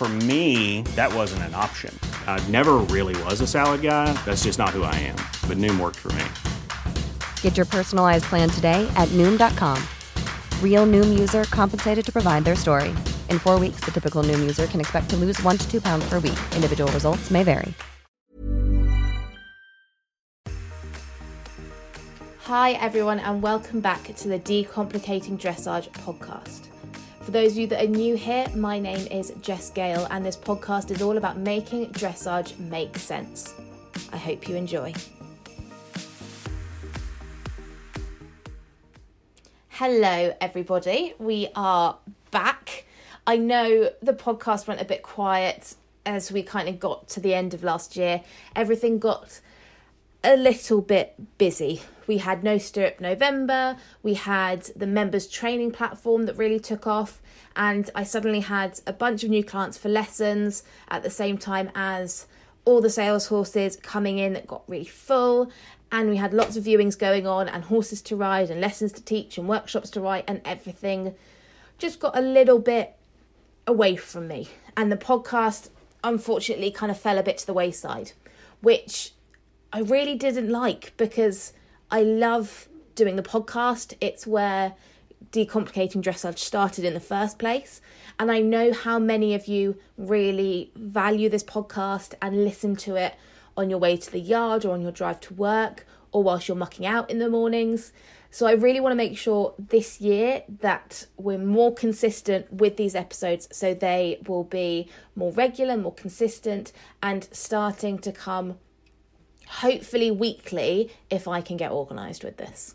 For 0.00 0.08
me, 0.08 0.80
that 0.96 1.12
wasn't 1.12 1.42
an 1.42 1.54
option. 1.54 1.94
I 2.26 2.42
never 2.48 2.78
really 2.88 3.22
was 3.24 3.42
a 3.42 3.46
salad 3.46 3.82
guy. 3.82 4.10
That's 4.24 4.44
just 4.44 4.58
not 4.58 4.70
who 4.70 4.82
I 4.82 4.94
am. 4.94 5.16
But 5.46 5.58
Noom 5.58 5.78
worked 5.78 5.98
for 5.98 6.10
me. 6.12 6.24
Get 7.42 7.54
your 7.54 7.66
personalized 7.66 8.24
plan 8.24 8.48
today 8.48 8.90
at 8.96 9.10
Noom.com. 9.10 9.78
Real 10.64 10.86
Noom 10.86 11.18
user 11.18 11.44
compensated 11.50 12.02
to 12.06 12.10
provide 12.10 12.44
their 12.46 12.56
story. 12.56 12.94
In 13.28 13.38
four 13.38 13.58
weeks, 13.58 13.80
the 13.80 13.90
typical 13.90 14.22
Noom 14.22 14.38
user 14.40 14.66
can 14.66 14.80
expect 14.80 15.10
to 15.10 15.16
lose 15.16 15.38
one 15.42 15.58
to 15.58 15.70
two 15.70 15.82
pounds 15.82 16.08
per 16.08 16.14
week. 16.14 16.40
Individual 16.56 16.90
results 16.92 17.30
may 17.30 17.42
vary. 17.42 17.74
Hi, 22.44 22.72
everyone, 22.72 23.18
and 23.18 23.42
welcome 23.42 23.82
back 23.82 24.04
to 24.16 24.28
the 24.28 24.38
Decomplicating 24.38 25.38
Dressage 25.38 25.90
podcast. 25.90 26.69
For 27.30 27.34
those 27.34 27.52
of 27.52 27.58
you 27.58 27.66
that 27.68 27.84
are 27.84 27.86
new 27.86 28.16
here, 28.16 28.44
my 28.56 28.80
name 28.80 29.06
is 29.06 29.32
Jess 29.40 29.70
Gale, 29.70 30.04
and 30.10 30.26
this 30.26 30.36
podcast 30.36 30.90
is 30.90 31.00
all 31.00 31.16
about 31.16 31.38
making 31.38 31.86
dressage 31.90 32.58
make 32.58 32.98
sense. 32.98 33.54
I 34.12 34.16
hope 34.16 34.48
you 34.48 34.56
enjoy. 34.56 34.92
Hello, 39.68 40.34
everybody. 40.40 41.14
We 41.20 41.46
are 41.54 41.98
back. 42.32 42.86
I 43.28 43.36
know 43.36 43.90
the 44.02 44.12
podcast 44.12 44.66
went 44.66 44.80
a 44.80 44.84
bit 44.84 45.04
quiet 45.04 45.76
as 46.04 46.32
we 46.32 46.42
kind 46.42 46.68
of 46.68 46.80
got 46.80 47.06
to 47.10 47.20
the 47.20 47.32
end 47.32 47.54
of 47.54 47.62
last 47.62 47.94
year. 47.96 48.22
Everything 48.56 48.98
got 48.98 49.40
a 50.22 50.36
little 50.36 50.80
bit 50.80 51.14
busy. 51.38 51.82
We 52.06 52.18
had 52.18 52.44
No 52.44 52.58
Stirrup 52.58 53.00
November, 53.00 53.76
we 54.02 54.14
had 54.14 54.62
the 54.76 54.86
members 54.86 55.26
training 55.26 55.70
platform 55.70 56.26
that 56.26 56.36
really 56.36 56.60
took 56.60 56.86
off, 56.86 57.22
and 57.56 57.88
I 57.94 58.02
suddenly 58.02 58.40
had 58.40 58.80
a 58.86 58.92
bunch 58.92 59.24
of 59.24 59.30
new 59.30 59.44
clients 59.44 59.78
for 59.78 59.88
lessons 59.88 60.62
at 60.88 61.02
the 61.02 61.10
same 61.10 61.38
time 61.38 61.70
as 61.74 62.26
all 62.64 62.80
the 62.80 62.90
sales 62.90 63.28
horses 63.28 63.76
coming 63.76 64.18
in 64.18 64.32
that 64.34 64.46
got 64.46 64.68
really 64.68 64.84
full. 64.84 65.50
And 65.92 66.08
we 66.08 66.16
had 66.18 66.32
lots 66.32 66.56
of 66.56 66.64
viewings 66.64 66.96
going 66.96 67.26
on, 67.26 67.48
and 67.48 67.64
horses 67.64 68.00
to 68.02 68.16
ride, 68.16 68.50
and 68.50 68.60
lessons 68.60 68.92
to 68.92 69.02
teach, 69.02 69.38
and 69.38 69.48
workshops 69.48 69.90
to 69.90 70.00
write, 70.00 70.24
and 70.28 70.40
everything 70.44 71.14
just 71.78 71.98
got 71.98 72.16
a 72.16 72.20
little 72.20 72.60
bit 72.60 72.94
away 73.66 73.96
from 73.96 74.28
me. 74.28 74.48
And 74.76 74.92
the 74.92 74.96
podcast, 74.96 75.70
unfortunately, 76.04 76.70
kind 76.70 76.92
of 76.92 77.00
fell 77.00 77.18
a 77.18 77.24
bit 77.24 77.38
to 77.38 77.46
the 77.46 77.52
wayside, 77.54 78.12
which 78.60 79.14
I 79.72 79.80
really 79.80 80.16
didn't 80.16 80.50
like 80.50 80.92
because 80.96 81.52
I 81.92 82.02
love 82.02 82.68
doing 82.96 83.14
the 83.14 83.22
podcast. 83.22 83.94
It's 84.00 84.26
where 84.26 84.74
decomplicating 85.30 86.02
dressage 86.02 86.38
started 86.38 86.84
in 86.84 86.92
the 86.92 87.00
first 87.00 87.38
place. 87.38 87.80
And 88.18 88.32
I 88.32 88.40
know 88.40 88.72
how 88.72 88.98
many 88.98 89.32
of 89.34 89.46
you 89.46 89.76
really 89.96 90.72
value 90.74 91.28
this 91.28 91.44
podcast 91.44 92.14
and 92.20 92.44
listen 92.44 92.74
to 92.76 92.96
it 92.96 93.14
on 93.56 93.70
your 93.70 93.78
way 93.78 93.96
to 93.96 94.10
the 94.10 94.18
yard 94.18 94.64
or 94.64 94.74
on 94.74 94.82
your 94.82 94.90
drive 94.90 95.20
to 95.20 95.34
work 95.34 95.86
or 96.10 96.24
whilst 96.24 96.48
you're 96.48 96.56
mucking 96.56 96.84
out 96.84 97.08
in 97.08 97.20
the 97.20 97.28
mornings. 97.28 97.92
So 98.32 98.46
I 98.46 98.52
really 98.52 98.80
want 98.80 98.92
to 98.92 98.96
make 98.96 99.16
sure 99.16 99.54
this 99.56 100.00
year 100.00 100.42
that 100.60 101.06
we're 101.16 101.38
more 101.38 101.72
consistent 101.72 102.52
with 102.52 102.76
these 102.76 102.96
episodes 102.96 103.48
so 103.52 103.72
they 103.72 104.20
will 104.26 104.44
be 104.44 104.88
more 105.14 105.32
regular, 105.32 105.76
more 105.76 105.94
consistent, 105.94 106.72
and 107.02 107.28
starting 107.30 107.98
to 108.00 108.10
come 108.10 108.58
hopefully 109.50 110.10
weekly 110.10 110.90
if 111.10 111.26
I 111.26 111.40
can 111.40 111.56
get 111.56 111.72
organised 111.72 112.22
with 112.22 112.36
this. 112.36 112.74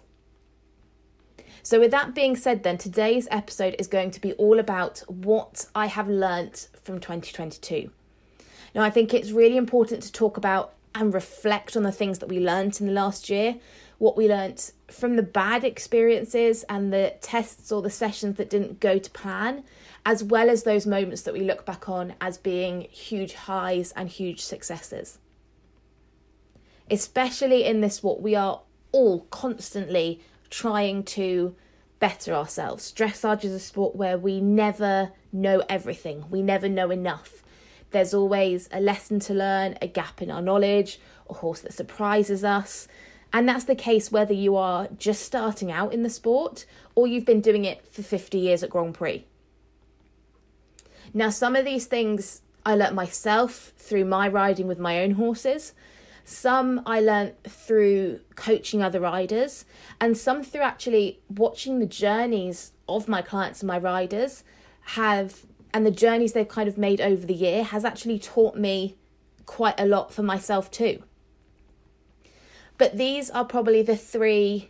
So, 1.64 1.80
with 1.80 1.92
that 1.92 2.14
being 2.14 2.36
said, 2.36 2.64
then 2.64 2.78
today's 2.78 3.28
episode 3.32 3.76
is 3.80 3.88
going 3.88 4.12
to 4.12 4.22
be 4.22 4.34
all 4.34 4.60
about 4.60 5.00
what 5.08 5.66
I 5.74 5.88
have 5.88 6.08
learnt 6.08 6.68
from 6.84 7.00
2022. 7.00 7.90
Now, 8.76 8.84
I 8.84 8.90
think 8.90 9.14
it's 9.14 9.32
really 9.32 9.58
important 9.58 10.04
to 10.04 10.12
talk 10.12 10.38
about 10.38 10.74
and 10.94 11.14
reflect 11.14 11.76
on 11.76 11.84
the 11.84 11.92
things 11.92 12.20
that 12.20 12.30
we 12.30 12.40
learnt 12.40 12.80
in 12.80 12.88
the 12.88 12.94
last 12.94 13.30
year, 13.30 13.56
what 13.98 14.16
we 14.16 14.28
learnt 14.28 14.72
from 14.92 15.16
the 15.16 15.24
bad 15.24 15.64
experiences 15.64 16.64
and 16.70 16.94
the 16.94 17.16
tests 17.22 17.72
or 17.72 17.82
the 17.82 17.90
sessions 17.90 18.38
that 18.38 18.50
didn't 18.50 18.80
go 18.80 19.00
to 19.00 19.10
plan, 19.12 19.64
as 20.06 20.24
well 20.24 20.50
as 20.50 20.64
those 20.64 20.86
moments 20.86 21.24
that 21.24 21.34
we 21.34 21.40
look 21.40 21.66
back 21.66 21.90
on 21.90 22.14
as 22.22 22.38
being 22.38 22.82
huge 22.92 23.34
highs 23.34 23.92
and 23.94 24.10
huge 24.10 24.42
successes 24.42 25.18
especially 26.90 27.64
in 27.64 27.82
this 27.82 28.04
what 28.04 28.22
we 28.22 28.36
are 28.36 28.62
all 28.92 29.22
constantly 29.30 30.22
trying 30.50 31.04
to 31.04 31.56
better 32.00 32.34
ourselves. 32.34 32.92
Dressage 32.92 33.44
is 33.44 33.52
a 33.52 33.60
sport 33.60 33.96
where 33.96 34.18
we 34.18 34.40
never 34.40 35.12
know 35.32 35.64
everything, 35.70 36.26
we 36.30 36.42
never 36.42 36.70
know 36.70 36.92
enough. 36.92 37.44
There's 37.92 38.14
always 38.14 38.68
a 38.72 38.82
lesson 38.82 39.20
to 39.22 39.34
learn, 39.34 39.78
a 39.82 39.88
gap 39.88 40.22
in 40.22 40.30
our 40.30 40.42
knowledge, 40.42 41.00
a 41.30 41.34
horse 41.34 41.62
that 41.62 41.74
surprises 41.74 42.44
us. 42.44 42.88
And 43.32 43.48
that's 43.48 43.66
the 43.66 43.76
case 43.76 44.12
whether 44.12 44.34
you 44.34 44.56
are 44.56 44.88
just 44.98 45.24
starting 45.24 45.72
out 45.72 45.94
in 45.94 46.04
the 46.04 46.10
sport 46.10 46.66
or 46.94 47.08
you've 47.08 47.26
been 47.26 47.42
doing 47.42 47.66
it 47.66 47.86
for 47.92 48.02
50 48.02 48.38
years 48.38 48.64
at 48.64 48.70
Grand 48.70 48.94
Prix. 48.94 49.26
Now, 51.14 51.30
some 51.30 51.56
of 51.56 51.66
these 51.66 51.86
things 51.86 52.42
I 52.66 52.76
learnt 52.76 52.96
myself 52.96 53.74
through 53.78 54.06
my 54.06 54.28
riding 54.28 54.68
with 54.68 54.80
my 54.80 55.02
own 55.02 55.12
horses, 55.12 55.74
some 56.26 56.82
I 56.86 57.00
learnt 57.00 57.36
through 57.44 58.20
coaching 58.36 58.82
other 58.82 59.00
riders, 59.00 59.64
and 60.02 60.18
some 60.18 60.44
through 60.44 60.62
actually 60.62 61.20
watching 61.30 61.80
the 61.80 61.86
journeys 61.86 62.74
of 62.90 63.08
my 63.08 63.22
clients 63.22 63.62
and 63.62 63.68
my 63.68 63.78
riders 63.78 64.44
have 64.82 65.46
and 65.74 65.86
the 65.86 65.92
journeys 65.92 66.34
they've 66.34 66.48
kind 66.48 66.68
of 66.68 66.78
made 66.78 67.02
over 67.02 67.26
the 67.26 67.34
year 67.34 67.64
has 67.64 67.84
actually 67.84 68.18
taught 68.18 68.56
me 68.56 68.96
quite 69.46 69.80
a 69.80 69.86
lot 69.86 70.14
for 70.14 70.24
myself 70.24 70.72
too. 70.72 71.04
But 72.78 72.98
these 72.98 73.30
are 73.30 73.46
probably 73.46 73.82
the 73.82 73.98
three 73.98 74.70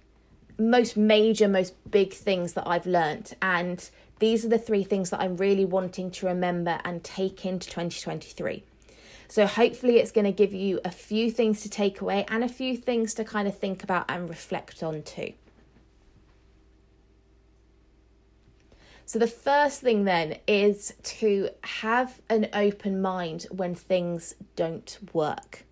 most 0.58 0.98
major, 0.98 1.48
most 1.48 1.74
big 1.90 2.14
things 2.14 2.54
that 2.54 2.68
I've 2.68 2.86
learnt. 2.86 3.34
And 3.42 3.88
these 4.20 4.46
are 4.46 4.50
the 4.50 4.58
three 4.58 4.84
things 4.84 5.10
that 5.12 5.22
I'm 5.22 5.38
really 5.38 5.66
wanting 5.66 6.12
to 6.12 6.26
remember 6.26 6.80
and 6.84 7.04
take 7.04 7.46
into 7.46 7.68
2023. 7.70 8.64
So, 9.28 9.46
hopefully, 9.46 9.98
it's 9.98 10.12
going 10.12 10.26
to 10.26 10.32
give 10.32 10.54
you 10.54 10.80
a 10.86 10.92
few 10.92 11.32
things 11.32 11.62
to 11.62 11.70
take 11.70 12.02
away 12.02 12.26
and 12.28 12.44
a 12.44 12.50
few 12.50 12.78
things 12.78 13.14
to 13.16 13.24
kind 13.24 13.48
of 13.48 13.58
think 13.58 13.84
about 13.84 14.06
and 14.10 14.30
reflect 14.30 14.84
on 14.84 15.04
too. 15.04 15.34
So, 19.06 19.20
the 19.20 19.28
first 19.28 19.82
thing 19.82 20.06
then 20.06 20.38
is 20.48 20.94
to 21.04 21.50
have 21.62 22.22
an 22.30 22.48
open 22.54 23.02
mind 23.02 23.48
when 23.52 23.76
things 23.76 24.36
don't 24.56 24.98
work. 25.14 25.64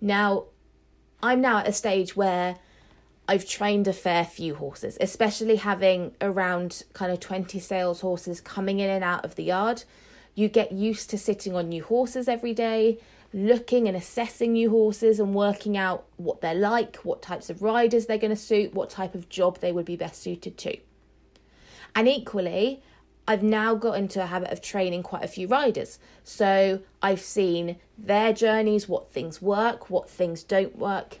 Now, 0.00 0.46
I'm 1.22 1.40
now 1.40 1.58
at 1.58 1.68
a 1.68 1.72
stage 1.72 2.16
where 2.16 2.56
I've 3.28 3.48
trained 3.48 3.86
a 3.86 3.92
fair 3.92 4.24
few 4.24 4.56
horses, 4.56 4.98
especially 5.00 5.56
having 5.56 6.16
around 6.20 6.82
kind 6.92 7.12
of 7.12 7.20
20 7.20 7.60
sales 7.60 8.00
horses 8.00 8.40
coming 8.40 8.80
in 8.80 8.90
and 8.90 9.04
out 9.04 9.24
of 9.24 9.36
the 9.36 9.44
yard. 9.44 9.84
You 10.34 10.48
get 10.48 10.72
used 10.72 11.10
to 11.10 11.18
sitting 11.18 11.54
on 11.54 11.68
new 11.68 11.84
horses 11.84 12.28
every 12.28 12.54
day, 12.54 12.98
looking 13.32 13.88
and 13.88 13.96
assessing 13.96 14.52
new 14.52 14.70
horses 14.70 15.20
and 15.20 15.34
working 15.34 15.76
out 15.76 16.04
what 16.16 16.40
they're 16.40 16.54
like, 16.54 16.96
what 16.96 17.22
types 17.22 17.50
of 17.50 17.62
riders 17.62 18.06
they're 18.06 18.18
going 18.18 18.30
to 18.30 18.36
suit, 18.36 18.74
what 18.74 18.90
type 18.90 19.14
of 19.14 19.28
job 19.28 19.58
they 19.58 19.72
would 19.72 19.86
be 19.86 19.96
best 19.96 20.22
suited 20.22 20.56
to. 20.58 20.76
And 21.94 22.08
equally, 22.08 22.82
I've 23.26 23.42
now 23.42 23.74
got 23.74 23.98
into 23.98 24.22
a 24.22 24.26
habit 24.26 24.50
of 24.50 24.60
training 24.60 25.02
quite 25.02 25.24
a 25.24 25.28
few 25.28 25.46
riders. 25.46 25.98
So 26.24 26.80
I've 27.00 27.20
seen 27.20 27.76
their 27.96 28.32
journeys, 28.32 28.88
what 28.88 29.12
things 29.12 29.40
work, 29.40 29.90
what 29.90 30.10
things 30.10 30.42
don't 30.42 30.76
work. 30.76 31.18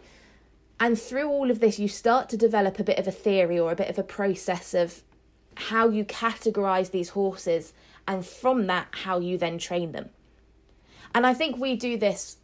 And 0.80 1.00
through 1.00 1.28
all 1.28 1.50
of 1.50 1.60
this, 1.60 1.78
you 1.78 1.86
start 1.86 2.28
to 2.30 2.36
develop 2.36 2.78
a 2.78 2.84
bit 2.84 2.98
of 2.98 3.06
a 3.06 3.12
theory 3.12 3.58
or 3.58 3.70
a 3.70 3.76
bit 3.76 3.88
of 3.88 3.98
a 3.98 4.02
process 4.02 4.74
of 4.74 5.02
how 5.54 5.88
you 5.88 6.04
categorize 6.04 6.90
these 6.90 7.10
horses, 7.10 7.72
and 8.06 8.24
from 8.24 8.66
that, 8.66 8.88
how 8.90 9.18
you 9.18 9.38
then 9.38 9.58
train 9.58 9.92
them. 9.92 10.10
And 11.14 11.26
I 11.26 11.34
think 11.34 11.56
we 11.56 11.76
do 11.76 11.96
this 11.96 12.36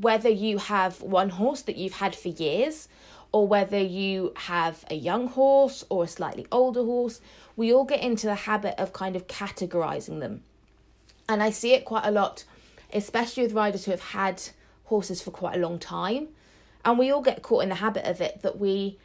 whether 0.00 0.28
you 0.28 0.58
have 0.58 1.00
one 1.00 1.30
horse 1.30 1.62
that 1.62 1.76
you've 1.76 1.94
had 1.94 2.14
for 2.14 2.28
years, 2.28 2.88
or 3.32 3.46
whether 3.46 3.80
you 3.80 4.32
have 4.36 4.84
a 4.90 4.94
young 4.94 5.28
horse 5.28 5.84
or 5.88 6.04
a 6.04 6.08
slightly 6.08 6.46
older 6.52 6.82
horse, 6.82 7.20
we 7.56 7.72
all 7.72 7.84
get 7.84 8.02
into 8.02 8.26
the 8.26 8.34
habit 8.34 8.74
of 8.78 8.92
kind 8.92 9.16
of 9.16 9.26
categorizing 9.26 10.20
them. 10.20 10.42
And 11.28 11.42
I 11.42 11.50
see 11.50 11.72
it 11.72 11.84
quite 11.84 12.06
a 12.06 12.10
lot, 12.10 12.44
especially 12.92 13.42
with 13.42 13.52
riders 13.52 13.84
who 13.84 13.90
have 13.90 14.00
had 14.00 14.42
horses 14.84 15.20
for 15.20 15.30
quite 15.30 15.56
a 15.56 15.60
long 15.60 15.78
time. 15.78 16.28
And 16.84 16.98
we 16.98 17.10
all 17.10 17.22
get 17.22 17.42
caught 17.42 17.64
in 17.64 17.68
the 17.68 17.76
habit 17.76 18.04
of 18.04 18.20
it 18.20 18.42
that 18.42 18.58
we 18.58 18.98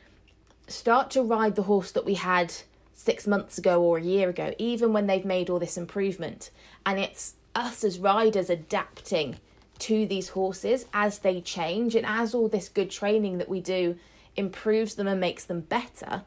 start 0.68 1.10
to 1.12 1.24
ride 1.24 1.56
the 1.56 1.64
horse 1.64 1.92
that 1.92 2.06
we 2.06 2.14
had 2.14 2.54
six 2.94 3.28
months 3.28 3.58
ago 3.58 3.82
or 3.82 3.98
a 3.98 4.04
year 4.04 4.30
ago, 4.30 4.54
even 4.58 4.94
when 4.94 5.08
they've 5.08 5.26
made 5.26 5.50
all 5.50 5.60
this 5.60 5.78
improvement. 5.78 6.52
And 6.86 7.00
it's 7.00 7.36
us 7.56 7.84
as 7.84 8.00
riders 8.00 8.50
adapting 8.50 9.38
to 9.80 10.06
these 10.06 10.30
horses 10.30 10.86
as 10.94 11.20
they 11.20 11.42
change 11.42 11.96
and 11.96 12.06
as 12.06 12.36
all 12.36 12.48
this 12.48 12.70
good 12.70 12.92
training 12.92 13.40
that 13.40 13.50
we 13.50 13.60
do 13.60 13.98
improves 14.36 14.96
them 14.96 15.08
and 15.08 15.20
makes 15.20 15.44
them 15.44 15.62
better, 15.62 16.24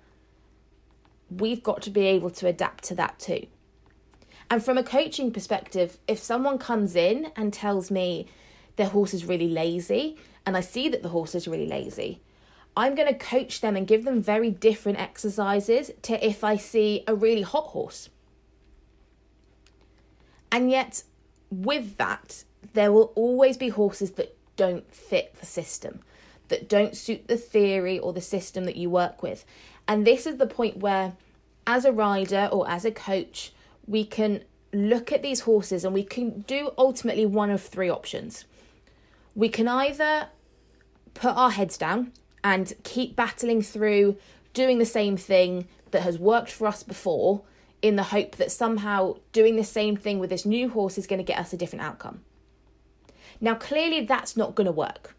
we've 1.31 1.63
got 1.63 1.81
to 1.83 1.91
be 1.91 2.07
able 2.07 2.31
to 2.31 2.47
adapt 2.47 2.85
to 2.85 2.95
that 2.95 3.19
too. 3.19 3.47
And 4.51 4.63
from 4.63 4.77
a 4.77 4.83
coaching 4.83 5.31
perspective, 5.31 5.99
if 6.07 6.19
someone 6.19 6.59
comes 6.59 6.97
in 6.97 7.33
and 7.37 7.53
tells 7.53 7.91
me 7.91 8.27
their 8.77 8.89
horse 8.89 9.15
is 9.15 9.25
really 9.25 9.49
lazy, 9.49 10.17
and 10.45 10.57
I 10.57 10.61
see 10.61 10.89
that 10.89 11.03
the 11.03 11.09
horse 11.09 11.35
is 11.35 11.49
really 11.49 11.67
lazy, 11.67 12.21
I'm 12.77 12.95
going 12.95 13.09
to 13.09 13.19
coach 13.19 13.61
them 13.61 13.77
and 13.77 13.87
give 13.87 14.05
them 14.05 14.21
very 14.21 14.51
different 14.51 14.99
exercises 14.99 15.91
to 16.03 16.27
if 16.27 16.43
I 16.43 16.57
see 16.57 17.05
a 17.07 17.15
really 17.15 17.43
hot 17.43 17.69
horse. 17.69 18.09
And 20.51 20.71
yet, 20.71 21.05
with 21.51 21.97
that, 21.99 22.45
there 22.73 22.93
will 22.93 23.13
always 23.15 23.57
be 23.57 23.69
horses 23.69 24.13
that 24.13 24.37
don't 24.57 24.93
fit 24.93 25.35
the 25.41 25.47
system, 25.47 26.01
that 26.49 26.69
don't 26.69 26.97
suit 26.97 27.29
the 27.29 27.37
theory 27.37 27.99
or 27.99 28.13
the 28.13 28.21
system 28.21 28.65
that 28.65 28.77
you 28.77 28.91
work 28.91 29.23
with. 29.23 29.45
And 29.87 30.07
this 30.07 30.27
is 30.27 30.37
the 30.37 30.47
point 30.47 30.79
where, 30.79 31.15
as 31.67 31.85
a 31.85 31.93
rider 31.93 32.49
or 32.53 32.69
as 32.69 32.85
a 32.85 32.91
coach, 32.91 33.53
we 33.87 34.05
can 34.05 34.43
look 34.73 35.13
at 35.13 35.23
these 35.23 35.41
horses 35.41 35.85
and 35.85 35.95
we 35.95 36.05
can 36.05 36.41
do 36.43 36.73
ultimately 36.77 37.27
one 37.27 37.51
of 37.51 37.63
three 37.63 37.91
options. 37.91 38.45
We 39.35 39.49
can 39.49 39.69
either 39.69 40.29
put 41.15 41.37
our 41.37 41.51
heads 41.51 41.79
down 41.79 42.13
and 42.45 42.75
keep 42.85 43.17
battling 43.17 43.63
through 43.63 44.17
doing 44.53 44.79
the 44.79 44.87
same 44.87 45.17
thing 45.17 45.67
that 45.91 46.03
has 46.03 46.19
worked 46.19 46.53
for 46.53 46.67
us 46.67 46.83
before 46.83 47.43
in 47.83 47.97
the 47.97 48.03
hope 48.05 48.37
that 48.37 48.53
somehow 48.53 49.17
doing 49.33 49.57
the 49.57 49.65
same 49.65 49.97
thing 49.97 50.19
with 50.19 50.31
this 50.31 50.47
new 50.47 50.69
horse 50.69 50.97
is 50.97 51.07
going 51.07 51.19
to 51.19 51.25
get 51.25 51.39
us 51.39 51.53
a 51.53 51.57
different 51.57 51.85
outcome. 51.85 52.21
Now, 53.41 53.55
clearly, 53.55 54.05
that's 54.05 54.37
not 54.37 54.55
going 54.55 54.67
to 54.67 54.73
work. 54.73 55.17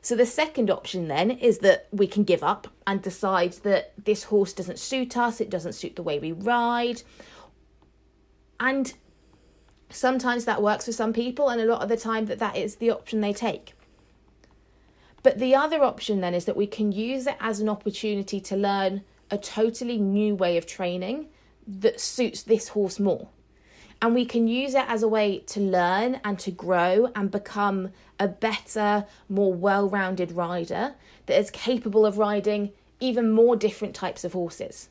So, 0.00 0.16
the 0.16 0.26
second 0.26 0.70
option 0.70 1.08
then 1.08 1.30
is 1.30 1.58
that 1.58 1.88
we 1.92 2.06
can 2.06 2.24
give 2.24 2.42
up 2.42 2.68
and 2.86 3.02
decide 3.02 3.54
that 3.62 3.92
this 4.02 4.24
horse 4.24 4.52
doesn't 4.52 4.78
suit 4.78 5.16
us, 5.16 5.40
it 5.40 5.50
doesn't 5.50 5.74
suit 5.74 5.96
the 5.96 6.02
way 6.02 6.18
we 6.18 6.32
ride. 6.32 7.02
And 8.60 8.92
sometimes 9.90 10.44
that 10.44 10.62
works 10.62 10.86
for 10.86 10.92
some 10.92 11.12
people, 11.12 11.48
and 11.48 11.60
a 11.60 11.66
lot 11.66 11.82
of 11.82 11.88
the 11.88 11.96
time, 11.96 12.26
that 12.26 12.38
that 12.38 12.56
is 12.56 12.76
the 12.76 12.90
option 12.90 13.20
they 13.20 13.32
take. 13.32 13.74
But 15.28 15.40
the 15.40 15.54
other 15.54 15.84
option 15.84 16.22
then 16.22 16.32
is 16.32 16.46
that 16.46 16.56
we 16.56 16.66
can 16.66 16.90
use 16.90 17.26
it 17.26 17.36
as 17.38 17.60
an 17.60 17.68
opportunity 17.68 18.40
to 18.40 18.56
learn 18.56 19.02
a 19.30 19.36
totally 19.36 19.98
new 19.98 20.34
way 20.34 20.56
of 20.56 20.64
training 20.64 21.26
that 21.66 22.00
suits 22.00 22.42
this 22.42 22.68
horse 22.68 22.98
more. 22.98 23.28
And 24.00 24.14
we 24.14 24.24
can 24.24 24.48
use 24.48 24.74
it 24.74 24.86
as 24.88 25.02
a 25.02 25.06
way 25.08 25.40
to 25.40 25.60
learn 25.60 26.18
and 26.24 26.38
to 26.38 26.50
grow 26.50 27.12
and 27.14 27.30
become 27.30 27.90
a 28.18 28.26
better, 28.26 29.04
more 29.28 29.52
well 29.52 29.86
rounded 29.86 30.32
rider 30.32 30.94
that 31.26 31.38
is 31.38 31.50
capable 31.50 32.06
of 32.06 32.16
riding 32.16 32.72
even 32.98 33.30
more 33.30 33.54
different 33.54 33.94
types 33.94 34.24
of 34.24 34.32
horses. 34.32 34.88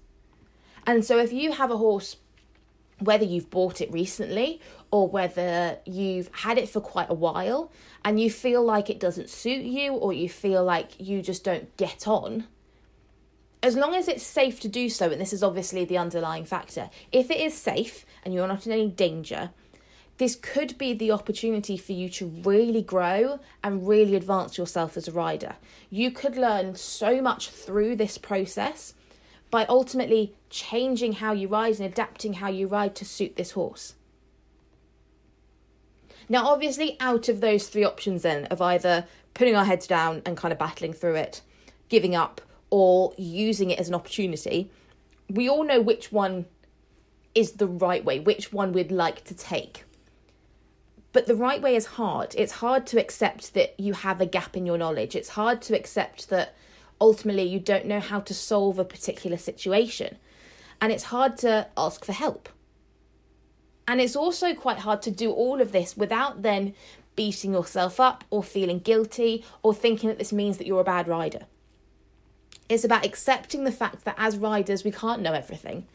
And 0.86 1.04
so, 1.04 1.18
if 1.18 1.34
you 1.34 1.54
have 1.54 1.72
a 1.72 1.78
horse, 1.78 2.18
whether 3.00 3.26
you've 3.26 3.50
bought 3.50 3.82
it 3.82 3.92
recently 3.92 4.62
or 4.92 5.08
whether 5.08 5.78
you've 5.86 6.30
had 6.34 6.58
it 6.58 6.70
for 6.70 6.80
quite 6.80 7.10
a 7.10 7.14
while 7.14 7.72
and 8.04 8.20
you 8.20 8.30
feel 8.30 8.64
like 8.64 8.90
it 8.90 9.00
doesn't 9.00 9.30
suit 9.30 9.64
you 9.64 9.94
or 9.94 10.14
you 10.14 10.30
feel 10.30 10.64
like 10.64 10.92
you 11.00 11.22
just 11.22 11.44
don't 11.44 11.76
get 11.78 12.08
on, 12.08 12.46
as 13.64 13.76
long 13.76 13.96
as 13.96 14.08
it's 14.08 14.24
safe 14.24 14.60
to 14.62 14.68
do 14.68 14.88
so, 14.90 15.12
and 15.12 15.20
this 15.20 15.34
is 15.34 15.44
obviously 15.44 15.84
the 15.84 15.98
underlying 15.98 16.46
factor, 16.46 16.90
if 17.12 17.32
it 17.32 17.40
is 17.40 17.54
safe 17.54 18.06
and 18.24 18.34
you're 18.34 18.48
not 18.48 18.66
in 18.66 18.72
any 18.72 18.90
danger, 18.90 19.50
this 20.18 20.36
could 20.36 20.78
be 20.78 20.94
the 20.94 21.12
opportunity 21.12 21.78
for 21.78 21.92
you 21.92 22.10
to 22.10 22.28
really 22.28 22.82
grow 22.82 23.40
and 23.64 23.88
really 23.88 24.16
advance 24.16 24.58
yourself 24.58 24.98
as 24.98 25.08
a 25.08 25.12
rider. 25.12 25.56
You 25.90 26.12
could 26.12 26.38
learn 26.38 26.76
so 26.76 27.22
much 27.22 27.50
through 27.50 27.96
this 27.96 28.18
process 28.18 28.94
by 29.52 29.66
ultimately 29.68 30.34
changing 30.50 31.14
how 31.14 31.34
you 31.34 31.48
ride 31.48 31.76
and 31.80 31.86
adapting 31.86 32.34
how 32.34 32.50
you 32.50 32.68
ride 32.68 32.96
to 32.96 33.06
suit 33.06 33.36
this 33.36 33.52
horse. 33.52 33.94
Now, 36.30 36.48
obviously, 36.48 36.98
out 37.00 37.30
of 37.30 37.42
those 37.42 37.68
three 37.68 37.86
options, 37.86 38.24
then, 38.24 38.46
of 38.46 38.62
either 38.62 39.06
putting 39.34 39.56
our 39.56 39.66
heads 39.66 39.88
down 39.88 40.22
and 40.26 40.36
kind 40.36 40.52
of 40.52 40.58
battling 40.58 40.94
through 40.94 41.16
it, 41.16 41.42
giving 41.90 42.16
up, 42.16 42.42
or 42.70 43.14
using 43.18 43.70
it 43.70 43.80
as 43.80 43.88
an 43.88 43.96
opportunity, 43.96 44.70
we 45.30 45.48
all 45.50 45.64
know 45.64 45.80
which 45.80 46.12
one 46.12 46.46
is 47.34 47.54
the 47.54 47.68
right 47.68 48.04
way, 48.04 48.20
which 48.20 48.52
one 48.52 48.74
we'd 48.74 48.92
like 48.92 49.24
to 49.26 49.34
take. 49.34 49.86
But 51.14 51.28
the 51.28 51.36
right 51.36 51.62
way 51.62 51.76
is 51.76 51.86
hard. 51.86 52.36
It's 52.38 52.54
hard 52.54 52.86
to 52.88 53.00
accept 53.00 53.54
that 53.54 53.80
you 53.80 53.94
have 53.94 54.20
a 54.20 54.26
gap 54.26 54.58
in 54.58 54.66
your 54.66 54.78
knowledge. 54.78 55.16
It's 55.16 55.30
hard 55.30 55.62
to 55.64 55.76
accept 55.76 56.30
that 56.30 56.56
ultimately 57.00 57.44
you 57.44 57.60
don't 57.60 57.86
know 57.86 58.00
how 58.00 58.20
to 58.22 58.34
solve 58.34 58.80
a 58.80 58.86
particular 58.86 59.38
situation. 59.38 60.18
And 60.82 60.92
it's 60.92 61.06
hard 61.06 61.38
to 61.38 61.68
ask 61.78 62.04
for 62.04 62.12
help. 62.12 62.50
And 63.88 64.02
it's 64.02 64.16
also 64.16 64.54
quite 64.54 64.80
hard 64.80 65.02
to 65.04 65.12
do 65.12 65.32
all 65.32 65.62
of 65.62 65.72
this 65.72 65.96
without 65.96 66.42
then 66.42 66.74
beating 67.16 67.54
yourself 67.54 68.00
up 68.00 68.24
or 68.30 68.44
feeling 68.44 68.80
guilty 68.80 69.46
or 69.64 69.74
thinking 69.74 70.10
that 70.10 70.20
this 70.20 70.34
means 70.34 70.58
that 70.58 70.68
you're 70.68 70.82
a 70.82 70.84
bad 70.84 71.08
rider. 71.08 71.46
It's 72.70 72.84
about 72.84 73.06
accepting 73.06 73.64
the 73.64 73.72
fact 73.72 74.04
that 74.04 74.16
as 74.18 74.38
riders, 74.38 74.84
we 74.84 74.92
can't 74.92 75.22
know 75.22 75.34
everything 75.34 75.88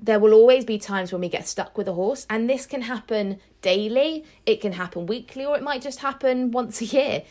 there 0.00 0.20
will 0.20 0.32
always 0.32 0.64
be 0.64 0.78
times 0.78 1.12
when 1.12 1.20
we 1.20 1.28
get 1.28 1.46
stuck 1.46 1.76
with 1.76 1.88
a 1.88 1.92
horse, 1.92 2.26
and 2.30 2.48
this 2.48 2.66
can 2.66 2.82
happen 2.82 3.40
daily, 3.62 4.24
it 4.46 4.60
can 4.60 4.72
happen 4.72 5.06
weekly, 5.06 5.44
or 5.44 5.56
it 5.56 5.62
might 5.62 5.82
just 5.82 6.00
happen 6.00 6.50
once 6.50 6.80
a 6.80 6.84
year. 6.84 7.22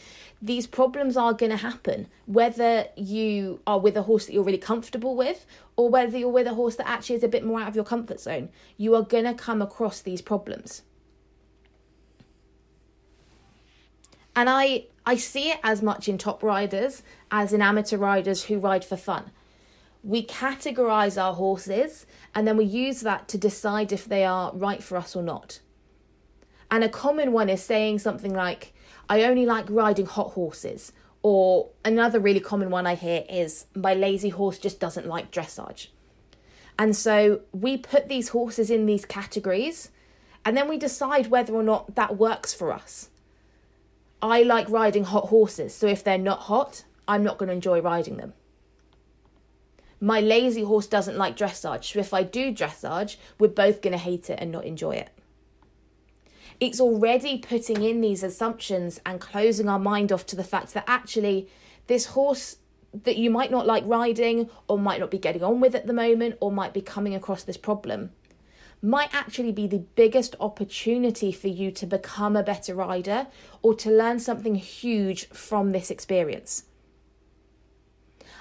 These 0.41 0.67
problems 0.67 1.17
are 1.17 1.34
going 1.34 1.50
to 1.50 1.58
happen, 1.58 2.08
whether 2.25 2.86
you 2.96 3.60
are 3.65 3.79
with 3.79 3.98
a 3.98 4.03
horse 4.03 4.27
that 4.27 4.34
you're 4.34 4.44
really 4.44 4.58
comfortable 4.58 5.15
with, 5.15 5.46
or 5.75 5.89
whether 5.89 6.17
you're 6.17 6.29
with 6.29 6.48
a 6.48 6.53
horse 6.53 6.75
that 6.75 6.88
actually 6.88 7.15
is 7.15 7.24
a 7.24 7.27
bit 7.27 7.44
more 7.44 7.60
out 7.60 7.70
of 7.70 7.75
your 7.75 7.86
comfort 7.86 8.20
zone. 8.20 8.50
You 8.77 8.96
are 8.96 9.01
going 9.01 9.24
to 9.24 9.34
come 9.34 9.62
across 9.62 10.01
these 10.01 10.22
problems. 10.22 10.84
And 14.36 14.48
I, 14.50 14.86
I 15.06 15.15
see 15.15 15.50
it 15.50 15.60
as 15.63 15.82
much 15.82 16.08
in 16.08 16.20
top 16.20 16.44
riders 16.44 17.01
as 17.32 17.53
in 17.53 17.62
amateur 17.63 17.98
riders 17.98 18.44
who 18.44 18.60
ride 18.60 18.86
for 18.86 18.98
fun 18.98 19.32
we 20.08 20.25
categorize 20.25 21.22
our 21.22 21.34
horses 21.34 22.06
and 22.34 22.48
then 22.48 22.56
we 22.56 22.63
use 22.63 23.01
that 23.01 23.27
to 23.27 23.38
decide 23.38 23.91
if 23.91 24.06
they 24.06 24.24
are 24.24 24.53
right 24.53 24.82
for 24.82 24.98
us 24.98 25.17
or 25.17 25.22
not. 25.22 25.60
And 26.72 26.84
a 26.84 26.89
common 26.89 27.34
one 27.34 27.50
is 27.50 27.62
saying 27.62 28.00
something 28.00 28.34
like, 28.34 28.74
I 29.10 29.24
only 29.24 29.46
like 29.46 29.66
riding 29.70 30.06
hot 30.06 30.32
horses. 30.32 30.92
Or 31.24 31.70
another 31.84 32.20
really 32.20 32.40
common 32.40 32.70
one 32.70 32.86
I 32.88 32.96
hear 32.96 33.24
is, 33.30 33.66
my 33.76 33.94
lazy 33.94 34.30
horse 34.30 34.58
just 34.58 34.80
doesn't 34.80 35.08
like 35.08 35.32
dressage. 35.32 35.88
And 36.80 36.96
so 36.96 37.42
we 37.52 37.78
put 37.78 38.08
these 38.08 38.30
horses 38.30 38.70
in 38.70 38.86
these 38.86 39.06
categories 39.06 39.90
and 40.46 40.56
then 40.56 40.70
we 40.70 40.78
decide 40.78 41.28
whether 41.28 41.54
or 41.54 41.64
not 41.64 41.96
that 41.96 42.18
works 42.18 42.54
for 42.54 42.72
us. 42.72 43.10
I 44.22 44.44
like 44.44 44.70
riding 44.70 45.04
hot 45.04 45.26
horses, 45.26 45.74
so 45.76 45.88
if 45.88 46.04
they're 46.04 46.18
not 46.18 46.42
hot, 46.42 46.84
I'm 47.08 47.24
not 47.24 47.38
going 47.38 47.48
to 47.48 47.56
enjoy 47.56 47.82
riding 47.82 48.18
them 48.18 48.34
my 50.00 50.20
lazy 50.20 50.64
horse 50.64 50.88
doesn't 50.88 51.18
like 51.18 51.38
dressage. 51.38 51.86
So 51.86 52.00
if 52.00 52.14
I 52.14 52.24
do 52.24 52.54
dressage, 52.54 53.18
we're 53.40 53.48
both 53.48 53.82
going 53.82 53.94
to 53.94 53.98
hate 53.98 54.30
it 54.30 54.40
and 54.40 54.52
not 54.52 54.66
enjoy 54.66 54.92
it. 54.92 55.10
It's 56.60 56.82
already 56.82 57.38
putting 57.38 57.84
in 57.84 58.02
these 58.02 58.24
assumptions 58.24 59.00
and 59.06 59.22
closing 59.22 59.70
our 59.70 59.80
mind 59.80 60.12
off 60.12 60.26
to 60.28 60.36
the 60.36 60.44
fact 60.44 60.74
that 60.74 60.86
actually 60.88 61.50
this 61.88 62.08
horse 62.08 62.58
that 63.04 63.18
you 63.18 63.30
might 63.30 63.52
not 63.52 63.68
like 63.68 63.84
riding 63.86 64.50
or 64.68 64.80
might 64.80 65.00
not 65.00 65.12
be 65.12 65.20
getting 65.20 65.44
on 65.44 65.60
with 65.60 65.76
at 65.76 65.86
the 65.86 65.94
moment 65.94 66.36
or 66.40 66.52
might 66.52 66.74
be 66.74 66.82
coming 66.82 67.14
across 67.14 67.44
this 67.44 67.58
problem 67.58 68.12
might 68.82 69.14
actually 69.14 69.52
be 69.52 69.68
the 69.68 69.80
biggest 69.80 70.36
opportunity 70.40 71.32
for 71.32 71.48
you 71.48 71.72
to 71.72 71.86
become 71.86 72.36
a 72.36 72.44
better 72.44 72.76
rider 72.76 73.28
or 73.62 73.74
to 73.74 73.90
learn 73.90 74.20
something 74.20 74.56
huge 74.56 75.28
from 75.30 75.72
this 75.72 75.90
experience. 75.90 76.66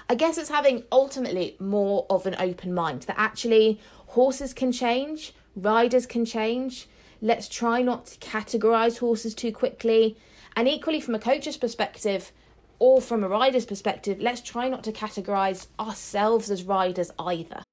I 0.09 0.15
guess 0.15 0.37
it's 0.37 0.49
having 0.49 0.83
ultimately 0.91 1.57
more 1.59 2.05
of 2.09 2.25
an 2.25 2.35
open 2.39 2.73
mind 2.73 3.03
that 3.03 3.19
actually 3.19 3.79
horses 4.07 4.53
can 4.53 4.71
change, 4.71 5.33
riders 5.55 6.05
can 6.05 6.23
change. 6.23 6.87
Let's 7.21 7.49
try 7.49 7.81
not 7.81 8.05
to 8.07 8.17
categorize 8.19 8.99
horses 8.99 9.33
too 9.33 9.51
quickly. 9.51 10.17
And 10.55 10.67
equally, 10.67 11.01
from 11.01 11.15
a 11.15 11.19
coach's 11.19 11.57
perspective 11.57 12.31
or 12.79 13.01
from 13.01 13.23
a 13.23 13.27
rider's 13.27 13.65
perspective, 13.65 14.19
let's 14.19 14.41
try 14.41 14.69
not 14.69 14.83
to 14.83 14.91
categorize 14.91 15.67
ourselves 15.79 16.51
as 16.51 16.63
riders 16.63 17.11
either. 17.17 17.63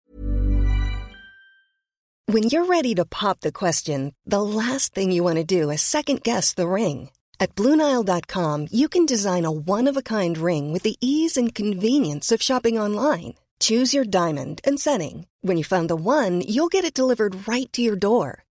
When 2.27 2.45
you're 2.45 2.65
ready 2.65 2.95
to 2.95 3.05
pop 3.05 3.41
the 3.41 3.53
question, 3.53 4.15
the 4.25 4.43
last 4.43 4.95
thing 4.95 5.13
you 5.13 5.23
want 5.23 5.37
to 5.37 5.45
do 5.45 5.71
is 5.71 5.83
second 5.83 6.23
guess 6.23 6.55
the 6.55 6.67
ring. 6.67 7.11
At 7.39 7.55
Bluenile.com, 7.55 8.69
you 8.71 8.89
can 8.89 9.05
design 9.05 9.45
a 9.45 9.53
one 9.53 9.89
of 9.89 9.97
a 9.99 10.03
kind 10.03 10.39
ring 10.39 10.73
with 10.73 10.85
the 10.85 10.97
ease 11.01 11.37
and 11.37 11.55
convenience 11.55 12.33
of 12.33 12.41
shopping 12.41 12.79
online. 12.79 13.35
Choose 13.61 13.93
your 13.93 14.05
diamond 14.05 14.61
and 14.65 14.81
setting. 14.81 15.27
When 15.43 15.59
you 15.59 15.65
find 15.65 15.89
the 15.91 15.97
one, 15.97 16.41
you'll 16.41 16.69
get 16.69 16.85
it 16.85 16.95
delivered 16.95 17.47
right 17.47 17.71
to 17.75 17.83
your 17.83 17.97
door. 17.97 18.45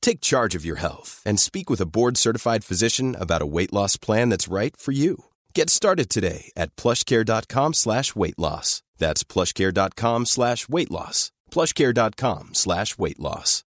Take 0.00 0.20
charge 0.20 0.54
of 0.54 0.64
your 0.64 0.76
health 0.76 1.22
and 1.26 1.38
speak 1.38 1.68
with 1.68 1.80
a 1.80 1.86
board-certified 1.86 2.64
physician 2.64 3.14
about 3.20 3.42
a 3.42 3.46
weight 3.46 3.72
loss 3.72 3.96
plan 3.96 4.30
that's 4.30 4.48
right 4.48 4.74
for 4.76 4.92
you. 4.92 5.24
Get 5.54 5.68
started 5.70 6.08
today 6.08 6.50
at 6.56 6.74
plushcare.com 6.76 7.74
slash 7.74 8.16
weight 8.16 8.38
loss. 8.38 8.82
That's 8.96 9.22
plushcare.com 9.24 10.26
slash 10.26 10.68
weight 10.68 10.90
loss. 10.90 11.30
plushcare.com 11.50 12.54
slash 12.54 12.96
weight 12.96 13.18
loss. 13.20 13.64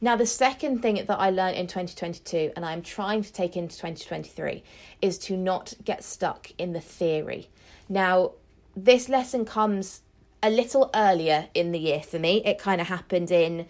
Now, 0.00 0.14
the 0.14 0.26
second 0.26 0.82
thing 0.82 1.04
that 1.06 1.18
I 1.18 1.30
learned 1.30 1.56
in 1.56 1.66
2022, 1.66 2.52
and 2.54 2.64
I'm 2.64 2.82
trying 2.82 3.22
to 3.22 3.32
take 3.32 3.56
into 3.56 3.76
2023, 3.76 4.62
is 5.00 5.18
to 5.20 5.36
not 5.36 5.72
get 5.84 6.04
stuck 6.04 6.50
in 6.58 6.74
the 6.74 6.80
theory. 6.80 7.48
Now, 7.88 8.32
this 8.76 9.08
lesson 9.08 9.46
comes 9.46 10.02
a 10.42 10.50
little 10.50 10.90
earlier 10.94 11.48
in 11.54 11.72
the 11.72 11.78
year 11.78 12.00
for 12.00 12.18
me. 12.18 12.42
It 12.44 12.58
kind 12.58 12.80
of 12.80 12.86
happened 12.88 13.30
in, 13.30 13.66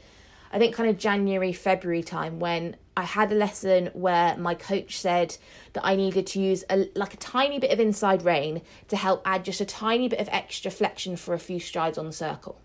I 0.53 0.59
think, 0.59 0.75
kind 0.75 0.91
of 0.91 0.99
January, 0.99 1.53
February 1.53 2.03
time 2.03 2.39
when 2.39 2.77
I 2.97 3.03
had 3.03 3.31
a 3.31 3.35
lesson 3.35 3.91
where 3.93 4.37
my 4.39 4.55
coach 4.55 4.99
said 4.99 5.37
that 5.75 5.85
I 5.85 5.97
needed 5.97 6.27
to 6.29 6.41
use 6.41 6.65
a, 6.71 6.89
like 6.95 7.13
a 7.13 7.19
tiny 7.19 7.59
bit 7.59 7.71
of 7.71 7.79
inside 7.79 8.23
rein 8.23 8.63
to 8.89 8.97
help 8.97 9.21
add 9.25 9.45
just 9.45 9.61
a 9.61 9.67
tiny 9.67 10.09
bit 10.09 10.19
of 10.19 10.29
extra 10.33 10.71
flexion 10.71 11.17
for 11.17 11.35
a 11.35 11.39
few 11.39 11.61
strides 11.61 11.99
on 11.99 12.07
the 12.07 12.13
circle. 12.13 12.59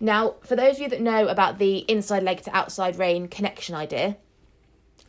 Now, 0.00 0.36
for 0.42 0.54
those 0.54 0.76
of 0.76 0.82
you 0.82 0.88
that 0.90 1.00
know 1.00 1.26
about 1.26 1.58
the 1.58 1.78
inside 1.78 2.22
leg 2.22 2.42
to 2.42 2.56
outside 2.56 2.98
rein 2.98 3.26
connection 3.26 3.74
idea, 3.74 4.16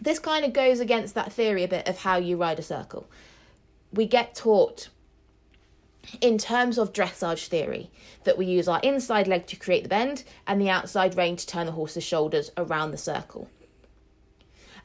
this 0.01 0.17
kind 0.17 0.46
of 0.46 0.53
goes 0.53 0.79
against 0.79 1.13
that 1.13 1.31
theory 1.31 1.63
a 1.63 1.67
bit 1.67 1.88
of 1.88 2.00
how 2.00 2.17
you 2.17 2.38
ride 2.38 2.58
a 2.58 2.63
circle. 2.63 3.08
We 3.93 4.08
get 4.08 4.34
taught 4.34 4.89
in 6.22 6.38
terms 6.38 6.77
of 6.77 6.94
dressage 6.94 7.48
theory 7.48 7.91
that 8.24 8.38
we 8.38 8.46
use 8.46 8.68
our 8.68 8.79
inside 8.82 9.27
leg 9.27 9.46
to 9.48 9.56
create 9.56 9.84
the 9.84 9.89
bend 9.89 10.24
and 10.48 10.60
the 10.60 10.70
outside 10.70 11.15
rein 11.15 11.36
to 11.36 11.46
turn 11.46 11.65
the 11.65 11.72
horse's 11.74 12.03
shoulders 12.03 12.51
around 12.58 12.91
the 12.91 12.98
circle. 12.98 13.50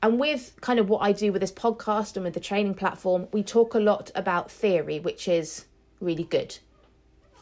And 0.03 0.19
with 0.19 0.53
kind 0.61 0.79
of 0.79 0.89
what 0.89 0.99
I 0.99 1.13
do 1.13 1.33
with 1.33 1.41
this 1.41 1.53
podcast 1.53 2.17
and 2.17 2.25
with 2.25 2.35
the 2.35 2.41
training 2.41 2.75
platform, 2.75 3.29
we 3.33 3.43
talk 3.43 3.75
a 3.75 3.79
lot 3.79 4.11
about 4.15 4.51
theory, 4.51 5.01
which 5.01 5.29
is 5.29 5.65
really 6.01 6.25
good 6.25 6.59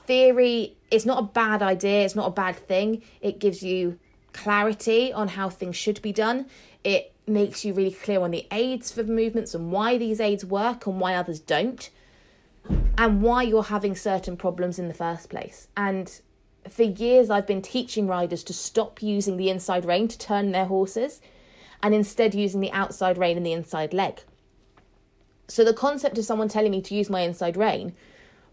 theory 0.07 0.77
is 0.91 1.07
not 1.07 1.19
a 1.19 1.23
bad 1.23 1.63
idea, 1.63 2.05
it's 2.05 2.15
not 2.15 2.29
a 2.29 2.33
bad 2.33 2.57
thing. 2.57 3.03
It 3.21 3.39
gives 3.39 3.63
you 3.63 3.99
clarity 4.33 5.13
on 5.13 5.29
how 5.29 5.49
things 5.49 5.77
should 5.77 6.01
be 6.03 6.13
done. 6.13 6.47
It 6.85 7.13
makes 7.27 7.65
you 7.65 7.73
really 7.73 7.93
clear 7.93 8.21
on 8.21 8.31
the 8.31 8.47
aids 8.51 8.91
for 8.91 9.03
the 9.03 9.13
movements 9.13 9.55
and 9.55 9.71
why 9.71 9.99
these 9.99 10.21
aids 10.21 10.45
work 10.45 10.87
and 10.87 11.01
why 11.01 11.15
others 11.15 11.41
don't, 11.41 11.89
and 12.99 13.23
why 13.23 13.43
you're 13.43 13.63
having 13.65 13.97
certain 13.97 14.37
problems 14.37 14.79
in 14.79 14.89
the 14.89 14.95
first 14.95 15.31
place. 15.31 15.69
And 15.77 16.21
for 16.69 16.83
years, 16.83 17.31
I've 17.31 17.47
been 17.47 17.63
teaching 17.63 18.07
riders 18.07 18.45
to 18.45 18.53
stop 18.53 19.03
using 19.03 19.37
the 19.37 19.51
inside 19.51 19.85
rein 19.85 20.09
to 20.09 20.19
turn 20.19 20.53
their 20.53 20.67
horses 20.67 21.21
and 21.83 21.95
instead 21.95 22.35
using 22.35 22.61
the 22.61 22.73
outside 22.73 23.19
rein 23.19 23.37
and 23.37 23.45
the 23.45 23.53
inside 23.53 23.93
leg. 23.93 24.21
So, 25.49 25.65
the 25.65 25.75
concept 25.75 26.19
of 26.19 26.25
someone 26.25 26.49
telling 26.49 26.71
me 26.71 26.81
to 26.83 26.95
use 26.95 27.11
my 27.11 27.21
inside 27.21 27.57
rein 27.57 27.95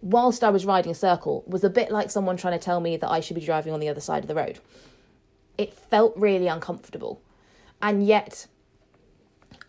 whilst 0.02 0.44
I 0.44 0.50
was 0.50 0.66
riding 0.66 0.92
a 0.92 0.96
circle 0.96 1.44
was 1.46 1.64
a 1.64 1.70
bit 1.70 1.92
like 1.92 2.10
someone 2.10 2.38
trying 2.38 2.58
to 2.58 2.64
tell 2.64 2.80
me 2.80 2.98
that 2.98 3.10
I 3.10 3.20
should 3.20 3.36
be 3.36 3.46
driving 3.46 3.74
on 3.74 3.80
the 3.80 3.90
other 3.90 4.02
side 4.02 4.24
of 4.24 4.28
the 4.28 4.36
road. 4.36 4.60
It 5.58 5.74
felt 5.74 6.16
really 6.16 6.48
uncomfortable. 6.48 7.22
And 7.82 8.06
yet, 8.06 8.48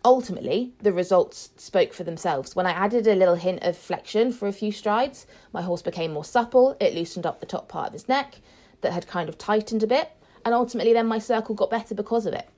ultimately, 0.03 0.73
the 0.81 0.93
results 0.93 1.49
spoke 1.57 1.93
for 1.93 2.03
themselves. 2.03 2.55
When 2.55 2.65
I 2.65 2.71
added 2.71 3.07
a 3.07 3.15
little 3.15 3.35
hint 3.35 3.63
of 3.63 3.77
flexion 3.77 4.31
for 4.31 4.47
a 4.47 4.53
few 4.53 4.71
strides, 4.71 5.25
my 5.53 5.61
horse 5.61 5.81
became 5.81 6.13
more 6.13 6.25
supple, 6.25 6.77
it 6.79 6.95
loosened 6.95 7.25
up 7.25 7.39
the 7.39 7.45
top 7.45 7.67
part 7.67 7.87
of 7.87 7.93
his 7.93 8.09
neck 8.09 8.41
that 8.81 8.93
had 8.93 9.07
kind 9.07 9.29
of 9.29 9.37
tightened 9.37 9.83
a 9.83 9.87
bit, 9.87 10.11
and 10.43 10.53
ultimately, 10.53 10.93
then 10.93 11.07
my 11.07 11.19
circle 11.19 11.55
got 11.55 11.69
better 11.69 11.93
because 11.93 12.25
of 12.25 12.33
it. 12.33 12.49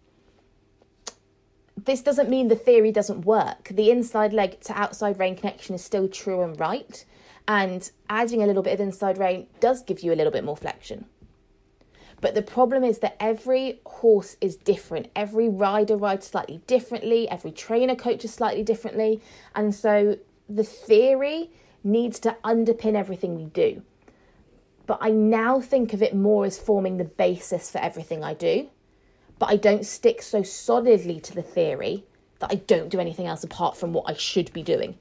This 1.76 2.02
doesn't 2.02 2.30
mean 2.30 2.48
the 2.48 2.56
theory 2.56 2.92
doesn't 2.92 3.26
work. 3.26 3.70
The 3.70 3.92
inside 3.92 4.32
leg 4.32 4.62
to 4.62 4.78
outside 4.78 5.20
rein 5.20 5.36
connection 5.36 5.76
is 5.76 5.84
still 5.84 6.08
true 6.08 6.42
and 6.42 6.58
right 6.58 7.04
and 7.48 7.92
adding 8.10 8.42
a 8.42 8.48
little 8.48 8.64
bit 8.64 8.74
of 8.74 8.80
inside 8.80 9.18
rein 9.18 9.48
does 9.60 9.84
give 9.84 10.02
you 10.02 10.14
a 10.14 10.16
little 10.16 10.32
bit 10.32 10.44
more 10.44 10.58
flexion. 10.58 11.06
But 12.24 12.36
the 12.36 12.42
problem 12.42 12.86
is 12.86 13.00
that 13.00 13.18
every 13.20 13.82
horse 13.86 14.38
is 14.40 14.56
different. 14.56 15.10
Every 15.14 15.50
rider 15.50 15.98
rides 15.98 16.26
slightly 16.26 16.62
differently. 16.68 17.28
Every 17.28 17.52
trainer 17.52 17.98
coaches 17.98 18.34
slightly 18.34 18.64
differently. 18.64 19.20
And 19.54 19.76
so 19.76 20.18
the 20.48 20.64
theory 20.64 21.52
needs 21.84 22.20
to 22.22 22.38
underpin 22.46 22.96
everything 22.96 23.36
we 23.36 23.48
do. 23.48 23.82
But 24.86 25.00
I 25.02 25.10
now 25.10 25.60
think 25.60 25.92
of 25.92 26.02
it 26.02 26.16
more 26.16 26.46
as 26.46 26.58
forming 26.58 26.96
the 26.96 27.04
basis 27.04 27.70
for 27.70 27.80
everything 27.80 28.24
I 28.24 28.34
do. 28.34 28.70
But 29.38 29.50
I 29.50 29.58
don't 29.58 29.86
stick 29.86 30.22
so 30.22 30.44
solidly 30.44 31.20
to 31.20 31.36
the 31.36 31.42
theory 31.42 32.06
that 32.40 32.52
I 32.54 32.56
don't 32.56 32.88
do 32.88 33.02
anything 33.02 33.28
else 33.28 33.44
apart 33.44 33.76
from 33.76 33.92
what 33.92 34.06
I 34.08 34.14
should 34.14 34.54
be 34.54 34.64
doing 34.64 34.98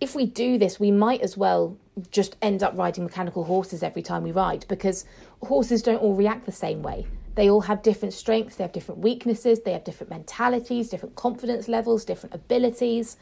if 0.00 0.14
we 0.14 0.26
do 0.26 0.58
this, 0.58 0.78
we 0.78 0.90
might 0.90 1.20
as 1.22 1.36
well 1.36 1.76
just 2.10 2.36
end 2.42 2.62
up 2.62 2.76
riding 2.76 3.04
mechanical 3.04 3.44
horses 3.44 3.82
every 3.82 4.02
time 4.02 4.22
we 4.22 4.32
ride 4.32 4.64
because 4.68 5.04
horses 5.42 5.82
don't 5.82 6.02
all 6.02 6.14
react 6.14 6.46
the 6.46 6.52
same 6.52 6.82
way. 6.82 7.06
They 7.34 7.48
all 7.48 7.60
have 7.62 7.82
different 7.82 8.14
strengths, 8.14 8.56
they 8.56 8.64
have 8.64 8.72
different 8.72 9.00
weaknesses, 9.00 9.60
they 9.60 9.72
have 9.72 9.84
different 9.84 10.10
mentalities, 10.10 10.88
different 10.88 11.14
confidence 11.14 11.68
levels, 11.68 12.04
different 12.04 12.34
abilities. 12.34 13.16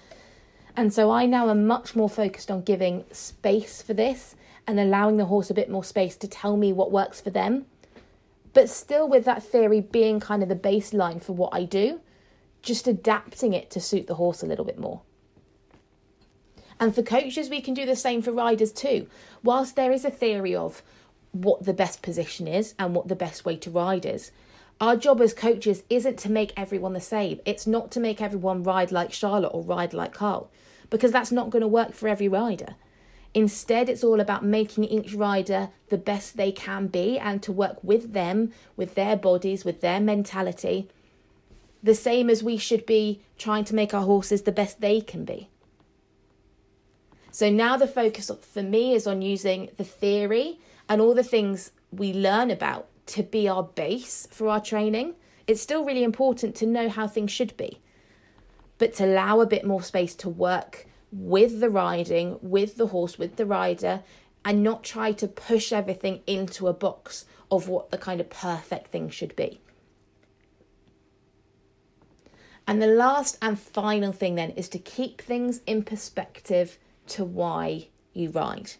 And 0.77 0.93
so 0.93 1.11
I 1.11 1.27
now 1.27 1.51
am 1.51 1.67
much 1.67 1.95
more 1.95 2.09
focused 2.09 2.51
on 2.51 2.63
giving 2.63 3.05
space 3.13 3.83
for 3.83 3.95
this 3.95 4.35
and 4.67 4.81
allowing 4.81 5.17
the 5.17 5.27
horse 5.27 5.51
a 5.51 5.55
bit 5.55 5.71
more 5.71 5.85
space 5.85 6.17
to 6.17 6.29
tell 6.29 6.57
me 6.57 6.73
what 6.73 6.91
works 6.91 7.21
for 7.21 7.31
them. 7.31 7.67
But 8.53 8.71
still, 8.71 9.07
with 9.09 9.25
that 9.27 9.43
theory 9.43 9.81
being 9.81 10.19
kind 10.19 10.43
of 10.43 10.49
the 10.49 10.57
baseline 10.57 11.23
for 11.23 11.35
what 11.35 11.51
I 11.53 11.65
do, 11.65 12.01
just 12.63 12.89
adapting 12.89 13.53
it 13.53 13.71
to 13.71 13.81
suit 13.81 14.07
the 14.07 14.15
horse 14.15 14.43
a 14.43 14.47
little 14.47 14.65
bit 14.65 14.79
more. 14.79 15.03
And 16.79 16.95
for 16.95 17.03
coaches, 17.03 17.49
we 17.49 17.61
can 17.61 17.75
do 17.75 17.87
the 17.87 17.97
same 17.97 18.23
for 18.23 18.33
riders 18.33 18.73
too. 18.73 19.07
Whilst 19.43 19.77
there 19.77 19.93
is 19.93 20.05
a 20.05 20.11
theory 20.11 20.55
of 20.55 20.83
what 21.33 21.65
the 21.65 21.73
best 21.73 22.03
position 22.03 22.47
is 22.47 22.75
and 22.79 22.95
what 22.95 23.09
the 23.09 23.17
best 23.17 23.45
way 23.45 23.57
to 23.57 23.71
ride 23.71 24.05
is, 24.05 24.31
our 24.81 24.97
job 24.97 25.23
as 25.23 25.33
coaches 25.33 25.85
isn't 25.89 26.19
to 26.19 26.31
make 26.31 26.53
everyone 26.55 26.93
the 26.93 27.01
same. 27.01 27.41
It's 27.47 27.67
not 27.67 27.91
to 27.93 28.01
make 28.01 28.21
everyone 28.21 28.63
ride 28.63 28.93
like 28.93 29.13
Charlotte 29.13 29.55
or 29.55 29.63
ride 29.63 29.95
like 29.95 30.13
Carl, 30.13 30.51
because 30.91 31.13
that's 31.13 31.33
not 31.33 31.49
going 31.49 31.63
to 31.63 31.69
work 31.69 31.95
for 31.95 32.09
every 32.09 32.29
rider. 32.29 32.77
Instead, 33.33 33.89
it's 33.89 34.05
all 34.05 34.21
about 34.21 34.45
making 34.45 34.85
each 34.85 35.15
rider 35.15 35.71
the 35.89 35.99
best 35.99 36.37
they 36.37 36.53
can 36.53 36.87
be 36.89 37.19
and 37.19 37.43
to 37.43 37.53
work 37.53 37.83
with 37.83 38.13
them, 38.13 38.53
with 38.77 38.95
their 38.95 39.17
bodies, 39.17 39.65
with 39.65 39.81
their 39.81 40.01
mentality, 40.01 40.89
the 41.83 41.95
same 41.95 42.29
as 42.29 42.43
we 42.43 42.57
should 42.57 42.85
be 42.85 43.23
trying 43.39 43.65
to 43.65 43.75
make 43.75 43.95
our 43.95 44.05
horses 44.05 44.43
the 44.43 44.53
best 44.53 44.81
they 44.81 45.01
can 45.01 45.25
be. 45.25 45.49
So 47.37 47.51
now 47.51 47.77
the 47.77 47.87
focus 47.87 48.31
for 48.51 48.63
me 48.63 48.95
is 48.95 49.07
on 49.07 49.21
using 49.21 49.69
the 49.77 49.85
theory 49.85 50.59
and 50.89 51.03
all 51.03 51.13
the 51.13 51.23
things 51.23 51.71
we 51.93 52.15
learn 52.15 52.51
about 52.51 52.89
to 53.09 53.23
be 53.23 53.47
our 53.47 53.63
base 53.63 54.27
for 54.31 54.49
our 54.49 54.59
training. 54.59 55.17
It's 55.47 55.61
still 55.61 55.85
really 55.85 56.03
important 56.03 56.55
to 56.55 56.67
know 56.67 56.89
how 56.89 57.07
things 57.07 57.31
should 57.31 57.55
be, 57.59 57.83
but 58.79 58.95
to 58.95 59.05
allow 59.05 59.43
a 59.43 59.47
bit 59.47 59.67
more 59.67 59.83
space 59.83 60.15
to 60.15 60.31
work 60.31 60.87
with 61.13 61.61
the 61.61 61.69
riding, 61.69 62.39
with 62.41 62.79
the 62.79 62.87
horse, 62.87 63.19
with 63.19 63.37
the 63.37 63.45
rider, 63.45 64.03
and 64.43 64.63
not 64.63 64.83
try 64.83 65.13
to 65.13 65.29
push 65.29 65.75
everything 65.75 66.23
into 66.27 66.69
a 66.69 66.73
box 66.73 67.27
of 67.51 67.69
what 67.69 67.91
the 67.91 67.99
kind 67.99 68.23
of 68.23 68.31
perfect 68.31 68.87
thing 68.87 69.11
should 69.11 69.37
be. 69.37 69.61
And 72.67 72.81
the 72.81 72.87
last 72.87 73.37
and 73.43 73.61
final 73.61 74.13
thing 74.13 74.37
then 74.37 74.53
is 74.53 74.71
to 74.71 74.79
keep 74.79 75.21
things 75.21 75.61
in 75.67 75.83
perspective 75.83 76.79
to 77.09 77.25
why 77.25 77.89
you 78.13 78.31
ride. 78.31 78.73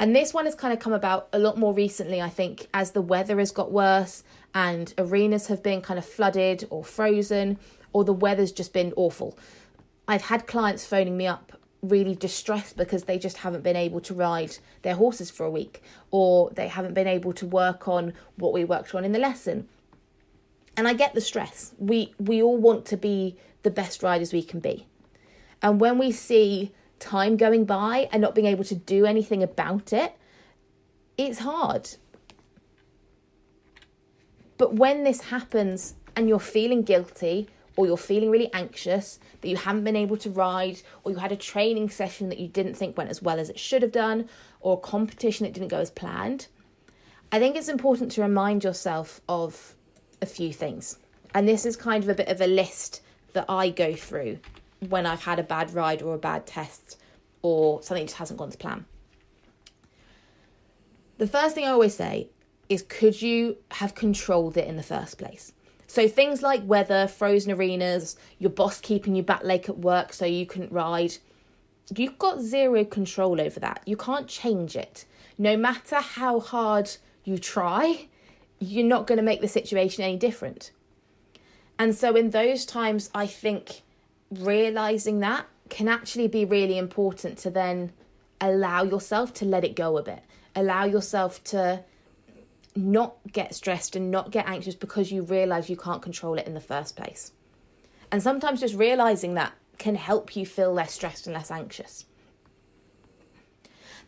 And 0.00 0.14
this 0.14 0.32
one 0.32 0.44
has 0.44 0.54
kind 0.54 0.72
of 0.72 0.78
come 0.78 0.92
about 0.92 1.28
a 1.32 1.38
lot 1.38 1.58
more 1.58 1.74
recently, 1.74 2.22
I 2.22 2.28
think, 2.28 2.68
as 2.72 2.92
the 2.92 3.02
weather 3.02 3.38
has 3.38 3.50
got 3.50 3.72
worse 3.72 4.22
and 4.54 4.94
arenas 4.96 5.48
have 5.48 5.62
been 5.62 5.82
kind 5.82 5.98
of 5.98 6.04
flooded 6.04 6.66
or 6.70 6.84
frozen, 6.84 7.58
or 7.92 8.04
the 8.04 8.12
weather's 8.12 8.52
just 8.52 8.72
been 8.72 8.92
awful. 8.96 9.36
I've 10.06 10.22
had 10.22 10.46
clients 10.46 10.86
phoning 10.86 11.16
me 11.16 11.26
up 11.26 11.52
really 11.82 12.14
distressed 12.14 12.76
because 12.76 13.04
they 13.04 13.18
just 13.18 13.38
haven't 13.38 13.62
been 13.62 13.76
able 13.76 14.00
to 14.00 14.14
ride 14.14 14.56
their 14.82 14.94
horses 14.94 15.30
for 15.30 15.44
a 15.44 15.50
week, 15.50 15.82
or 16.10 16.50
they 16.50 16.68
haven't 16.68 16.94
been 16.94 17.06
able 17.06 17.32
to 17.34 17.46
work 17.46 17.88
on 17.88 18.12
what 18.36 18.52
we 18.52 18.64
worked 18.64 18.94
on 18.94 19.04
in 19.04 19.12
the 19.12 19.18
lesson. 19.18 19.68
And 20.76 20.86
I 20.86 20.94
get 20.94 21.14
the 21.14 21.20
stress. 21.20 21.74
We 21.78 22.14
we 22.18 22.42
all 22.42 22.56
want 22.56 22.84
to 22.86 22.96
be 22.96 23.36
the 23.64 23.70
best 23.70 24.02
riders 24.02 24.32
we 24.32 24.42
can 24.42 24.60
be. 24.60 24.86
And 25.60 25.80
when 25.80 25.98
we 25.98 26.12
see 26.12 26.72
time 26.98 27.36
going 27.36 27.64
by 27.64 28.08
and 28.12 28.20
not 28.22 28.34
being 28.34 28.46
able 28.46 28.64
to 28.64 28.74
do 28.74 29.06
anything 29.06 29.42
about 29.42 29.92
it, 29.92 30.14
it's 31.16 31.40
hard. 31.40 31.90
But 34.56 34.74
when 34.74 35.04
this 35.04 35.22
happens 35.22 35.94
and 36.16 36.28
you're 36.28 36.40
feeling 36.40 36.82
guilty 36.82 37.48
or 37.76 37.86
you're 37.86 37.96
feeling 37.96 38.30
really 38.30 38.52
anxious 38.52 39.20
that 39.40 39.48
you 39.48 39.56
haven't 39.56 39.84
been 39.84 39.94
able 39.94 40.16
to 40.16 40.30
ride 40.30 40.80
or 41.04 41.12
you 41.12 41.18
had 41.18 41.30
a 41.30 41.36
training 41.36 41.90
session 41.90 42.28
that 42.28 42.38
you 42.38 42.48
didn't 42.48 42.74
think 42.74 42.96
went 42.96 43.08
as 43.08 43.22
well 43.22 43.38
as 43.38 43.48
it 43.48 43.58
should 43.58 43.82
have 43.82 43.92
done 43.92 44.28
or 44.60 44.74
a 44.74 44.80
competition 44.80 45.46
that 45.46 45.52
didn't 45.52 45.68
go 45.68 45.78
as 45.78 45.90
planned, 45.90 46.48
I 47.30 47.38
think 47.38 47.56
it's 47.56 47.68
important 47.68 48.10
to 48.12 48.22
remind 48.22 48.64
yourself 48.64 49.20
of 49.28 49.76
a 50.20 50.26
few 50.26 50.52
things. 50.52 50.98
And 51.34 51.46
this 51.46 51.64
is 51.64 51.76
kind 51.76 52.02
of 52.02 52.10
a 52.10 52.14
bit 52.14 52.28
of 52.28 52.40
a 52.40 52.46
list 52.46 53.02
that 53.34 53.44
I 53.48 53.70
go 53.70 53.94
through 53.94 54.38
when 54.80 55.06
I've 55.06 55.22
had 55.22 55.38
a 55.38 55.42
bad 55.42 55.74
ride 55.74 56.02
or 56.02 56.14
a 56.14 56.18
bad 56.18 56.46
test 56.46 56.98
or 57.42 57.82
something 57.82 58.06
just 58.06 58.18
hasn't 58.18 58.38
gone 58.38 58.50
to 58.50 58.58
plan. 58.58 58.84
The 61.18 61.26
first 61.26 61.54
thing 61.54 61.64
I 61.64 61.70
always 61.70 61.96
say 61.96 62.28
is 62.68 62.82
could 62.82 63.20
you 63.20 63.56
have 63.72 63.94
controlled 63.94 64.56
it 64.56 64.68
in 64.68 64.76
the 64.76 64.82
first 64.82 65.18
place? 65.18 65.52
So 65.86 66.06
things 66.06 66.42
like 66.42 66.62
weather, 66.64 67.08
frozen 67.08 67.52
arenas, 67.52 68.16
your 68.38 68.50
boss 68.50 68.78
keeping 68.78 69.16
you 69.16 69.22
back 69.22 69.42
late 69.42 69.68
at 69.68 69.78
work 69.78 70.12
so 70.12 70.26
you 70.26 70.46
couldn't 70.46 70.70
ride, 70.70 71.14
you've 71.96 72.18
got 72.18 72.40
zero 72.40 72.84
control 72.84 73.40
over 73.40 73.58
that. 73.60 73.82
You 73.86 73.96
can't 73.96 74.28
change 74.28 74.76
it. 74.76 75.06
No 75.38 75.56
matter 75.56 75.96
how 75.96 76.40
hard 76.40 76.90
you 77.24 77.38
try, 77.38 78.06
you're 78.58 78.84
not 78.84 79.06
going 79.06 79.16
to 79.16 79.24
make 79.24 79.40
the 79.40 79.48
situation 79.48 80.04
any 80.04 80.16
different. 80.16 80.72
And 81.78 81.94
so 81.94 82.14
in 82.16 82.30
those 82.30 82.66
times, 82.66 83.08
I 83.14 83.26
think 83.26 83.82
realizing 84.30 85.20
that 85.20 85.46
can 85.68 85.88
actually 85.88 86.28
be 86.28 86.44
really 86.44 86.78
important 86.78 87.38
to 87.38 87.50
then 87.50 87.92
allow 88.40 88.82
yourself 88.82 89.32
to 89.34 89.44
let 89.44 89.64
it 89.64 89.74
go 89.76 89.98
a 89.98 90.02
bit. 90.02 90.22
Allow 90.54 90.84
yourself 90.84 91.42
to 91.44 91.84
not 92.74 93.16
get 93.32 93.54
stressed 93.54 93.96
and 93.96 94.10
not 94.10 94.30
get 94.30 94.48
anxious 94.48 94.74
because 94.74 95.10
you 95.10 95.22
realize 95.22 95.68
you 95.68 95.76
can't 95.76 96.02
control 96.02 96.34
it 96.38 96.46
in 96.46 96.54
the 96.54 96.60
first 96.60 96.96
place. 96.96 97.32
And 98.10 98.22
sometimes 98.22 98.60
just 98.60 98.74
realizing 98.74 99.34
that 99.34 99.52
can 99.78 99.94
help 99.94 100.36
you 100.36 100.46
feel 100.46 100.72
less 100.72 100.92
stressed 100.92 101.26
and 101.26 101.34
less 101.34 101.50
anxious. 101.50 102.06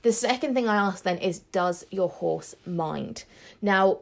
The 0.03 0.12
second 0.12 0.55
thing 0.55 0.66
I 0.66 0.77
ask 0.77 1.05
then 1.05 1.18
is 1.18 1.40
Does 1.40 1.85
your 1.90 2.09
horse 2.09 2.55
mind? 2.64 3.25
Now, 3.61 4.01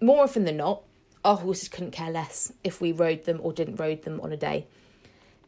more 0.00 0.24
often 0.24 0.44
than 0.44 0.58
not, 0.58 0.82
our 1.24 1.36
horses 1.36 1.68
couldn't 1.68 1.92
care 1.92 2.10
less 2.10 2.52
if 2.62 2.80
we 2.80 2.92
rode 2.92 3.24
them 3.24 3.40
or 3.42 3.52
didn't 3.52 3.76
rode 3.76 4.02
them 4.02 4.20
on 4.20 4.32
a 4.32 4.36
day. 4.36 4.66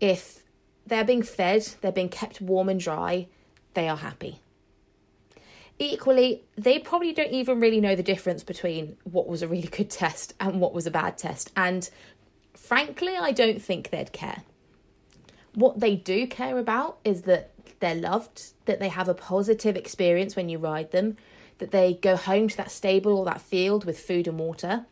If 0.00 0.42
they're 0.86 1.04
being 1.04 1.22
fed, 1.22 1.68
they're 1.80 1.92
being 1.92 2.08
kept 2.08 2.40
warm 2.40 2.68
and 2.68 2.80
dry, 2.80 3.28
they 3.74 3.88
are 3.88 3.96
happy. 3.96 4.40
Equally, 5.78 6.42
they 6.56 6.78
probably 6.78 7.12
don't 7.12 7.32
even 7.32 7.60
really 7.60 7.80
know 7.80 7.94
the 7.94 8.02
difference 8.02 8.42
between 8.42 8.96
what 9.04 9.26
was 9.26 9.42
a 9.42 9.48
really 9.48 9.68
good 9.68 9.90
test 10.02 10.34
and 10.40 10.60
what 10.60 10.74
was 10.74 10.86
a 10.86 10.90
bad 10.90 11.16
test. 11.16 11.50
And 11.56 11.88
frankly, 12.54 13.16
I 13.16 13.32
don't 13.32 13.62
think 13.62 13.90
they'd 13.90 14.12
care. 14.12 14.42
What 15.54 15.80
they 15.80 15.96
do 15.96 16.26
care 16.26 16.58
about 16.58 16.98
is 17.04 17.22
that 17.22 17.52
they're 17.80 17.94
loved, 17.94 18.52
that 18.66 18.78
they 18.78 18.88
have 18.88 19.08
a 19.08 19.14
positive 19.14 19.76
experience 19.76 20.36
when 20.36 20.48
you 20.48 20.58
ride 20.58 20.92
them, 20.92 21.16
that 21.58 21.70
they 21.70 21.94
go 21.94 22.16
home 22.16 22.48
to 22.48 22.56
that 22.56 22.70
stable 22.70 23.16
or 23.18 23.24
that 23.24 23.40
field 23.40 23.84
with 23.84 23.98
food 23.98 24.28
and 24.28 24.38
water. 24.38 24.86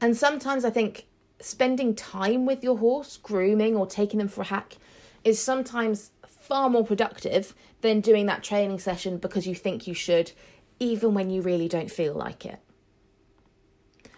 And 0.00 0.16
sometimes 0.16 0.64
I 0.64 0.70
think 0.70 1.06
spending 1.44 1.94
time 1.94 2.46
with 2.46 2.64
your 2.64 2.78
horse, 2.78 3.18
grooming 3.18 3.76
or 3.76 3.86
taking 3.86 4.18
them 4.18 4.28
for 4.28 4.40
a 4.40 4.46
hack, 4.46 4.76
is 5.24 5.40
sometimes 5.40 6.10
far 6.26 6.70
more 6.70 6.84
productive 6.84 7.54
than 7.82 8.00
doing 8.00 8.26
that 8.26 8.42
training 8.42 8.78
session 8.78 9.18
because 9.18 9.46
you 9.46 9.54
think 9.54 9.86
you 9.86 9.92
should, 9.92 10.32
even 10.80 11.12
when 11.12 11.28
you 11.28 11.42
really 11.42 11.68
don't 11.68 11.90
feel 11.90 12.14
like 12.14 12.46
it. 12.46 12.58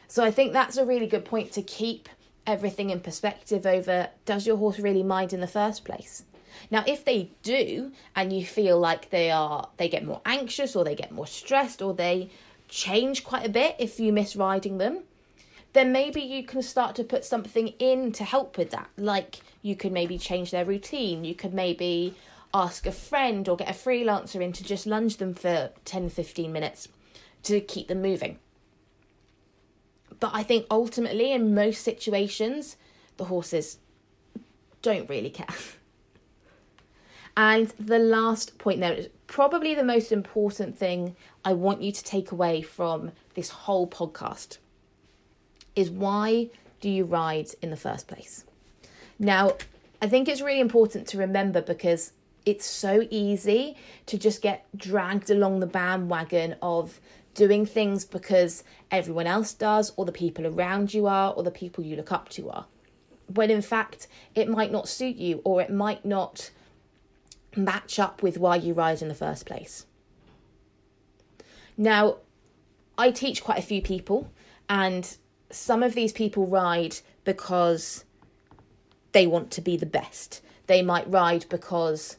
So 0.06 0.24
I 0.24 0.30
think 0.30 0.52
that's 0.52 0.76
a 0.76 0.86
really 0.86 1.08
good 1.08 1.24
point 1.24 1.50
to 1.52 1.62
keep 1.62 2.08
everything 2.46 2.90
in 2.90 3.00
perspective 3.00 3.66
over 3.66 4.08
does 4.24 4.46
your 4.46 4.56
horse 4.56 4.78
really 4.78 5.02
mind 5.02 5.32
in 5.32 5.40
the 5.40 5.48
first 5.48 5.84
place? 5.84 6.22
Now, 6.70 6.84
if 6.86 7.04
they 7.04 7.32
do, 7.42 7.92
and 8.14 8.32
you 8.32 8.46
feel 8.46 8.78
like 8.78 9.10
they 9.10 9.32
are, 9.32 9.68
they 9.78 9.88
get 9.88 10.06
more 10.06 10.22
anxious 10.24 10.76
or 10.76 10.84
they 10.84 10.94
get 10.94 11.10
more 11.10 11.26
stressed 11.26 11.82
or 11.82 11.92
they 11.92 12.30
change 12.68 13.24
quite 13.24 13.44
a 13.44 13.50
bit 13.50 13.76
if 13.80 13.98
you 13.98 14.12
miss 14.12 14.36
riding 14.36 14.78
them, 14.78 15.02
then 15.76 15.92
maybe 15.92 16.22
you 16.22 16.42
can 16.42 16.62
start 16.62 16.96
to 16.96 17.04
put 17.04 17.22
something 17.22 17.68
in 17.78 18.10
to 18.10 18.24
help 18.24 18.56
with 18.56 18.70
that. 18.70 18.88
Like 18.96 19.40
you 19.60 19.76
could 19.76 19.92
maybe 19.92 20.16
change 20.16 20.50
their 20.50 20.64
routine. 20.64 21.22
You 21.22 21.34
could 21.34 21.52
maybe 21.52 22.14
ask 22.54 22.86
a 22.86 22.92
friend 22.92 23.46
or 23.46 23.58
get 23.58 23.68
a 23.68 23.74
freelancer 23.74 24.40
in 24.40 24.54
to 24.54 24.64
just 24.64 24.86
lunge 24.86 25.18
them 25.18 25.34
for 25.34 25.70
10 25.84 26.08
15 26.08 26.50
minutes 26.50 26.88
to 27.42 27.60
keep 27.60 27.88
them 27.88 28.00
moving. 28.00 28.38
But 30.18 30.30
I 30.32 30.42
think 30.42 30.64
ultimately, 30.70 31.32
in 31.32 31.54
most 31.54 31.82
situations, 31.82 32.78
the 33.18 33.24
horses 33.24 33.76
don't 34.80 35.08
really 35.10 35.30
care. 35.30 35.46
And 37.38 37.68
the 37.78 37.98
last 37.98 38.56
point 38.56 38.80
there 38.80 38.94
is 38.94 39.10
probably 39.26 39.74
the 39.74 39.84
most 39.84 40.10
important 40.10 40.78
thing 40.78 41.16
I 41.44 41.52
want 41.52 41.82
you 41.82 41.92
to 41.92 42.02
take 42.02 42.32
away 42.32 42.62
from 42.62 43.12
this 43.34 43.50
whole 43.50 43.86
podcast 43.86 44.56
is 45.76 45.90
why 45.90 46.48
do 46.80 46.90
you 46.90 47.04
ride 47.04 47.50
in 47.62 47.70
the 47.70 47.76
first 47.76 48.08
place? 48.08 48.44
Now, 49.18 49.52
I 50.02 50.08
think 50.08 50.28
it's 50.28 50.40
really 50.40 50.60
important 50.60 51.06
to 51.08 51.18
remember 51.18 51.62
because 51.62 52.12
it's 52.44 52.66
so 52.66 53.06
easy 53.10 53.76
to 54.06 54.18
just 54.18 54.42
get 54.42 54.66
dragged 54.76 55.30
along 55.30 55.60
the 55.60 55.66
bandwagon 55.66 56.56
of 56.62 57.00
doing 57.34 57.66
things 57.66 58.04
because 58.04 58.64
everyone 58.90 59.26
else 59.26 59.52
does, 59.52 59.92
or 59.96 60.04
the 60.04 60.12
people 60.12 60.46
around 60.46 60.94
you 60.94 61.06
are, 61.06 61.32
or 61.34 61.42
the 61.42 61.50
people 61.50 61.84
you 61.84 61.96
look 61.96 62.12
up 62.12 62.28
to 62.30 62.48
are. 62.50 62.66
When 63.34 63.50
in 63.50 63.62
fact, 63.62 64.06
it 64.34 64.48
might 64.48 64.72
not 64.72 64.88
suit 64.88 65.16
you, 65.16 65.42
or 65.44 65.60
it 65.60 65.70
might 65.70 66.04
not 66.04 66.50
match 67.54 67.98
up 67.98 68.22
with 68.22 68.38
why 68.38 68.56
you 68.56 68.74
ride 68.74 69.02
in 69.02 69.08
the 69.08 69.14
first 69.14 69.44
place. 69.44 69.86
Now, 71.76 72.16
I 72.96 73.10
teach 73.10 73.44
quite 73.44 73.58
a 73.58 73.62
few 73.62 73.82
people, 73.82 74.30
and 74.68 75.16
some 75.50 75.82
of 75.82 75.94
these 75.94 76.12
people 76.12 76.46
ride 76.46 76.96
because 77.24 78.04
they 79.12 79.26
want 79.26 79.50
to 79.52 79.60
be 79.60 79.76
the 79.76 79.86
best. 79.86 80.42
They 80.66 80.82
might 80.82 81.10
ride 81.10 81.46
because 81.48 82.16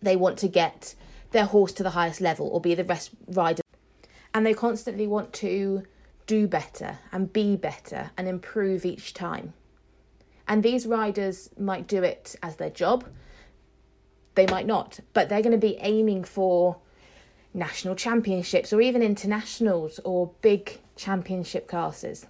they 0.00 0.16
want 0.16 0.38
to 0.38 0.48
get 0.48 0.94
their 1.32 1.46
horse 1.46 1.72
to 1.72 1.82
the 1.82 1.90
highest 1.90 2.20
level 2.20 2.48
or 2.48 2.60
be 2.60 2.74
the 2.74 2.84
best 2.84 3.10
rider. 3.28 3.62
And 4.34 4.46
they 4.46 4.54
constantly 4.54 5.06
want 5.06 5.32
to 5.34 5.84
do 6.26 6.46
better 6.46 6.98
and 7.10 7.32
be 7.32 7.56
better 7.56 8.10
and 8.16 8.28
improve 8.28 8.84
each 8.84 9.12
time. 9.12 9.54
And 10.48 10.62
these 10.62 10.86
riders 10.86 11.50
might 11.58 11.86
do 11.86 12.02
it 12.02 12.36
as 12.42 12.56
their 12.56 12.70
job, 12.70 13.04
they 14.34 14.46
might 14.46 14.66
not, 14.66 15.00
but 15.12 15.28
they're 15.28 15.42
going 15.42 15.52
to 15.52 15.58
be 15.58 15.76
aiming 15.80 16.24
for 16.24 16.78
national 17.54 17.94
championships 17.94 18.72
or 18.72 18.80
even 18.80 19.02
internationals 19.02 20.00
or 20.04 20.30
big 20.40 20.80
championship 20.96 21.68
classes. 21.68 22.26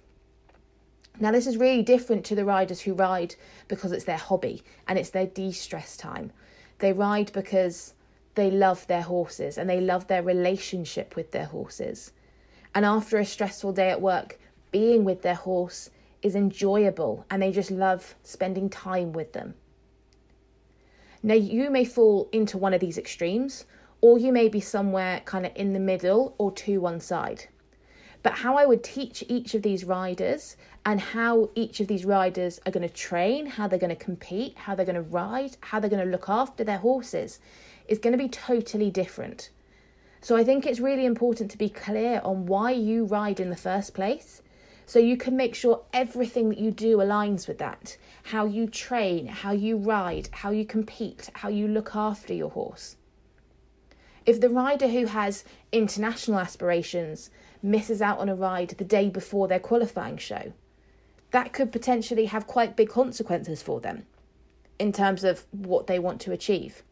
Now, 1.19 1.31
this 1.31 1.45
is 1.45 1.57
really 1.57 1.83
different 1.83 2.25
to 2.25 2.35
the 2.35 2.45
riders 2.45 2.81
who 2.81 2.93
ride 2.93 3.35
because 3.67 3.91
it's 3.91 4.05
their 4.05 4.17
hobby 4.17 4.63
and 4.87 4.97
it's 4.97 5.11
their 5.11 5.27
de 5.27 5.51
stress 5.51 5.95
time. 5.95 6.31
They 6.79 6.91
ride 6.91 7.31
because 7.33 7.93
they 8.35 8.49
love 8.49 8.87
their 8.87 9.03
horses 9.03 9.57
and 9.57 9.69
they 9.69 9.79
love 9.79 10.07
their 10.07 10.23
relationship 10.23 11.15
with 11.15 11.31
their 11.31 11.45
horses. 11.45 12.11
And 12.73 12.85
after 12.85 13.17
a 13.17 13.25
stressful 13.25 13.73
day 13.73 13.89
at 13.91 14.01
work, 14.01 14.39
being 14.71 15.03
with 15.03 15.21
their 15.21 15.35
horse 15.35 15.91
is 16.23 16.35
enjoyable 16.35 17.25
and 17.29 17.41
they 17.41 17.51
just 17.51 17.69
love 17.69 18.15
spending 18.23 18.69
time 18.69 19.13
with 19.13 19.33
them. 19.33 19.53
Now, 21.21 21.35
you 21.35 21.69
may 21.69 21.85
fall 21.85 22.27
into 22.33 22.57
one 22.57 22.73
of 22.73 22.81
these 22.81 22.97
extremes, 22.97 23.65
or 24.01 24.17
you 24.17 24.33
may 24.33 24.49
be 24.49 24.59
somewhere 24.59 25.21
kind 25.23 25.45
of 25.45 25.53
in 25.55 25.71
the 25.71 25.79
middle 25.79 26.35
or 26.37 26.51
to 26.51 26.79
one 26.79 26.99
side. 26.99 27.47
But 28.23 28.33
how 28.33 28.55
I 28.55 28.65
would 28.65 28.83
teach 28.83 29.23
each 29.27 29.53
of 29.53 29.61
these 29.61 29.83
riders 29.83 30.55
and 30.85 30.99
how 30.99 31.49
each 31.55 31.81
of 31.81 31.87
these 31.87 32.05
riders 32.05 32.59
are 32.65 32.71
going 32.71 32.87
to 32.87 32.93
train, 32.93 33.45
how 33.45 33.67
they're 33.67 33.77
going 33.77 33.95
to 33.95 34.03
compete, 34.03 34.57
how 34.57 34.75
they're 34.75 34.85
going 34.85 34.95
to 34.95 35.01
ride, 35.01 35.57
how 35.59 35.79
they're 35.79 35.89
going 35.89 36.05
to 36.05 36.11
look 36.11 36.29
after 36.29 36.63
their 36.63 36.77
horses 36.77 37.39
is 37.87 37.99
going 37.99 38.13
to 38.13 38.17
be 38.17 38.29
totally 38.29 38.89
different. 38.89 39.49
So 40.21 40.37
I 40.37 40.45
think 40.45 40.65
it's 40.65 40.79
really 40.79 41.05
important 41.05 41.51
to 41.51 41.57
be 41.57 41.67
clear 41.67 42.21
on 42.23 42.45
why 42.45 42.71
you 42.71 43.03
ride 43.03 43.41
in 43.41 43.49
the 43.49 43.57
first 43.57 43.93
place 43.93 44.41
so 44.85 44.99
you 44.99 45.17
can 45.17 45.35
make 45.35 45.53
sure 45.53 45.83
everything 45.93 46.49
that 46.49 46.59
you 46.59 46.71
do 46.71 46.97
aligns 46.97 47.47
with 47.47 47.57
that. 47.57 47.97
How 48.23 48.45
you 48.45 48.67
train, 48.67 49.27
how 49.27 49.51
you 49.51 49.75
ride, 49.75 50.29
how 50.31 50.51
you 50.51 50.65
compete, 50.65 51.29
how 51.33 51.49
you 51.49 51.67
look 51.67 51.93
after 51.93 52.33
your 52.33 52.51
horse. 52.51 52.95
If 54.25 54.39
the 54.39 54.49
rider 54.49 54.87
who 54.87 55.07
has 55.07 55.43
international 55.73 56.39
aspirations 56.39 57.29
misses 57.63 58.01
out 58.01 58.19
on 58.19 58.29
a 58.29 58.35
ride 58.35 58.69
the 58.69 58.83
day 58.83 59.09
before 59.09 59.47
their 59.47 59.59
qualifying 59.59 60.17
show, 60.17 60.53
that 61.31 61.53
could 61.53 61.71
potentially 61.71 62.25
have 62.25 62.45
quite 62.45 62.75
big 62.75 62.89
consequences 62.89 63.63
for 63.63 63.79
them 63.79 64.05
in 64.77 64.91
terms 64.91 65.23
of 65.23 65.45
what 65.51 65.87
they 65.87 65.97
want 65.97 66.21
to 66.21 66.31
achieve. 66.31 66.83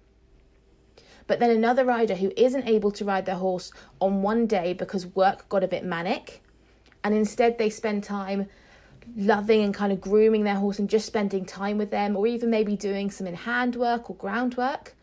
But 1.28 1.40
then 1.40 1.52
another 1.52 1.86
rider 1.86 2.16
who 2.16 2.32
isn't 2.36 2.68
able 2.68 2.92
to 2.92 3.06
ride 3.06 3.26
their 3.26 3.36
horse 3.36 3.72
on 4.00 4.22
one 4.22 4.48
day 4.48 4.74
because 4.74 5.06
work 5.06 5.48
got 5.50 5.64
a 5.64 5.68
bit 5.68 5.84
manic, 5.84 6.42
and 7.04 7.14
instead 7.14 7.58
they 7.58 7.70
spend 7.70 8.04
time 8.04 8.48
loving 9.16 9.62
and 9.62 9.74
kind 9.74 9.92
of 9.92 10.00
grooming 10.02 10.44
their 10.44 10.56
horse 10.56 10.80
and 10.80 10.90
just 10.90 11.06
spending 11.06 11.46
time 11.46 11.78
with 11.78 11.92
them, 11.92 12.16
or 12.16 12.28
even 12.28 12.50
maybe 12.50 12.76
doing 12.76 13.12
some 13.12 13.28
in 13.28 13.36
hand 13.36 13.76
work 13.76 14.10
or 14.10 14.16
groundwork, 14.16 14.96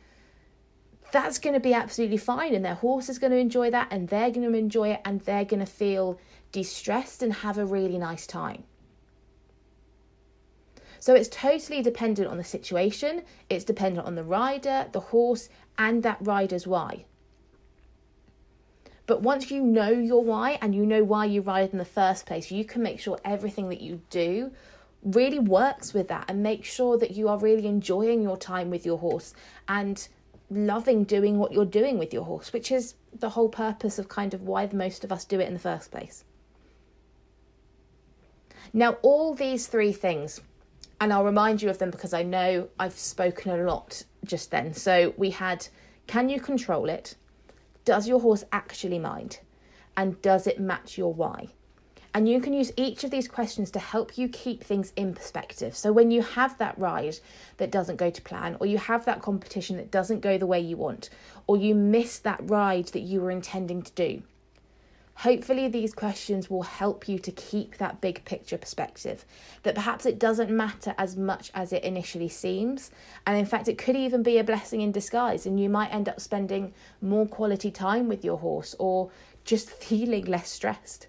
that's 1.13 1.39
going 1.39 1.55
to 1.55 1.61
be 1.61 1.75
absolutely 1.75 2.17
fine. 2.17 2.55
And 2.55 2.65
their 2.65 2.75
horse 2.75 3.09
is 3.09 3.19
going 3.19 3.33
to 3.33 3.39
enjoy 3.39 3.71
that, 3.71 3.89
and 3.91 4.09
they're 4.09 4.31
going 4.31 4.51
to 4.51 4.59
enjoy 4.59 4.91
it, 4.91 5.01
and 5.05 5.21
they're 5.23 5.45
going 5.45 5.61
to 5.61 5.67
feel 5.67 6.19
de 6.53 6.63
stressed 6.63 7.23
and 7.23 7.33
have 7.33 7.59
a 7.59 7.67
really 7.67 7.99
nice 7.99 8.27
time. 8.27 8.65
So 11.01 11.15
it's 11.15 11.29
totally 11.29 11.81
dependent 11.83 12.29
on 12.29 12.39
the 12.39 12.45
situation, 12.45 13.23
it's 13.49 13.65
dependent 13.65 14.07
on 14.07 14.17
the 14.17 14.25
rider, 14.25 14.87
the 14.91 15.01
horse, 15.01 15.49
and 15.79 16.03
that 16.03 16.19
rider's 16.21 16.67
why. 16.67 17.05
But 19.07 19.23
once 19.23 19.51
you 19.51 19.63
know 19.63 19.91
your 19.91 20.23
why 20.23 20.59
and 20.61 20.75
you 20.75 20.85
know 20.85 21.05
why 21.05 21.25
you 21.27 21.41
ride 21.41 21.71
in 21.71 21.79
the 21.79 21.85
first 21.85 22.27
place, 22.27 22.51
you 22.51 22.65
can 22.65 22.83
make 22.83 23.01
sure 23.01 23.19
everything 23.25 23.69
that 23.71 23.81
you 23.81 24.03
do 24.11 24.51
really 25.03 25.39
works 25.39 25.95
with 25.95 26.09
that 26.09 26.25
and 26.29 26.43
make 26.43 26.65
sure 26.65 26.99
that 26.99 27.13
you 27.13 27.29
are 27.29 27.39
really 27.39 27.67
enjoying 27.67 28.21
your 28.23 28.37
time 28.37 28.69
with 28.69 28.85
your 28.85 28.99
horse 28.99 29.33
and 29.69 30.09
loving 30.51 31.05
doing 31.05 31.39
what 31.39 31.53
you're 31.53 31.65
doing 31.65 31.99
with 31.99 32.13
your 32.13 32.25
horse, 32.25 32.53
which 32.53 32.73
is 32.73 32.95
the 33.13 33.31
whole 33.31 33.49
purpose 33.49 33.99
of 33.99 34.09
kind 34.09 34.35
of 34.35 34.43
why 34.43 34.69
most 34.73 35.05
of 35.05 35.13
us 35.13 35.25
do 35.25 35.41
it 35.41 35.49
in 35.49 35.55
the 35.55 35.61
first 35.61 35.91
place. 35.91 36.25
Now, 38.73 38.99
all 39.03 39.35
these 39.35 39.67
three 39.67 39.93
things 39.93 40.41
and 41.01 41.13
I'll 41.13 41.25
remind 41.25 41.63
you 41.63 41.71
of 41.71 41.79
them 41.79 41.91
because 41.91 42.13
I 42.13 42.23
know 42.23 42.69
I've 42.79 42.99
spoken 42.99 43.53
a 43.53 43.65
lot 43.65 44.03
just 44.25 44.51
then. 44.51 44.75
So 44.75 45.15
we 45.17 45.31
had 45.31 45.69
can 46.07 46.29
you 46.29 46.41
control 46.41 46.89
it? 46.89 47.17
Does 47.85 48.09
your 48.09 48.21
horse 48.21 48.45
actually 48.51 48.99
mind? 48.99 49.41
And 49.97 50.21
does 50.23 50.47
it 50.47 50.59
match 50.61 50.97
your 50.97 51.13
why? 51.13 51.49
And 52.15 52.29
you 52.29 52.41
can 52.41 52.53
use 52.53 52.73
each 52.77 53.05
of 53.05 53.11
these 53.11 53.29
questions 53.29 53.71
to 53.73 53.79
help 53.79 54.17
you 54.17 54.29
keep 54.29 54.65
things 54.65 54.93
in 54.97 55.15
perspective. 55.15 55.77
So 55.77 55.93
when 55.93 56.11
you 56.11 56.23
have 56.23 56.57
that 56.59 56.79
ride 56.79 57.19
that 57.59 57.71
doesn't 57.71 57.97
go 57.97 58.11
to 58.11 58.23
plan, 58.23 58.57
or 58.61 58.67
you 58.67 58.79
have 58.79 59.05
that 59.05 59.23
competition 59.23 59.77
that 59.77 59.91
doesn't 59.91 60.21
go 60.21 60.39
the 60.39 60.47
way 60.47 60.61
you 60.61 60.77
want, 60.77 61.11
or 61.47 61.57
you 61.57 61.75
miss 61.75 62.19
that 62.21 62.41
ride 62.43 62.87
that 62.89 63.01
you 63.01 63.21
were 63.21 63.31
intending 63.31 63.83
to 63.83 63.93
do, 63.93 64.23
Hopefully, 65.23 65.67
these 65.67 65.93
questions 65.95 66.49
will 66.49 66.63
help 66.63 67.09
you 67.09 67.19
to 67.19 67.33
keep 67.33 67.77
that 67.79 68.01
big 68.01 68.25
picture 68.25 68.57
perspective. 68.57 69.25
That 69.65 69.75
perhaps 69.75 70.07
it 70.07 70.17
doesn't 70.17 70.49
matter 70.49 70.95
as 70.97 71.17
much 71.17 71.51
as 71.55 71.73
it 71.73 71.83
initially 71.83 72.29
seems. 72.29 72.93
And 73.27 73.37
in 73.37 73.45
fact, 73.45 73.67
it 73.67 73.79
could 73.79 73.97
even 73.97 74.23
be 74.23 74.39
a 74.39 74.45
blessing 74.45 74.81
in 74.81 74.93
disguise, 74.93 75.45
and 75.45 75.59
you 75.59 75.69
might 75.69 75.93
end 75.93 76.09
up 76.09 76.21
spending 76.21 76.73
more 77.03 77.27
quality 77.27 77.73
time 77.73 78.07
with 78.07 78.25
your 78.25 78.39
horse 78.39 78.77
or 78.79 79.11
just 79.45 79.71
feeling 79.83 80.25
less 80.27 80.51
stressed. 80.51 81.09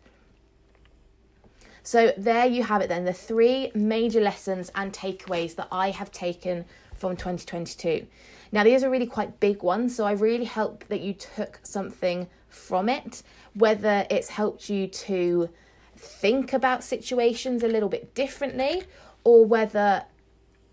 So, 1.84 2.14
there 2.18 2.46
you 2.46 2.64
have 2.64 2.82
it 2.82 2.90
then 2.90 3.06
the 3.06 3.14
three 3.14 3.72
major 3.74 4.22
lessons 4.22 4.72
and 4.76 4.94
takeaways 4.94 5.56
that 5.56 5.68
I 5.72 5.92
have 5.92 6.12
taken 6.12 6.66
from 6.96 7.16
2022. 7.16 8.06
Now, 8.52 8.64
these 8.64 8.84
are 8.84 8.90
really 8.90 9.08
quite 9.08 9.40
big 9.40 9.64
ones, 9.64 9.96
so 9.96 10.06
I 10.06 10.12
really 10.12 10.46
hope 10.46 10.84
that 10.90 11.02
you 11.02 11.14
took 11.14 11.60
something 11.64 12.28
from 12.50 12.90
it 12.90 13.22
whether 13.54 14.06
it's 14.10 14.30
helped 14.30 14.70
you 14.70 14.88
to 14.88 15.50
think 15.96 16.54
about 16.54 16.84
situations 16.84 17.64
a 17.64 17.68
little 17.68 17.90
bit 17.90 18.14
differently 18.14 18.84
or 19.24 19.46
whether 19.46 20.04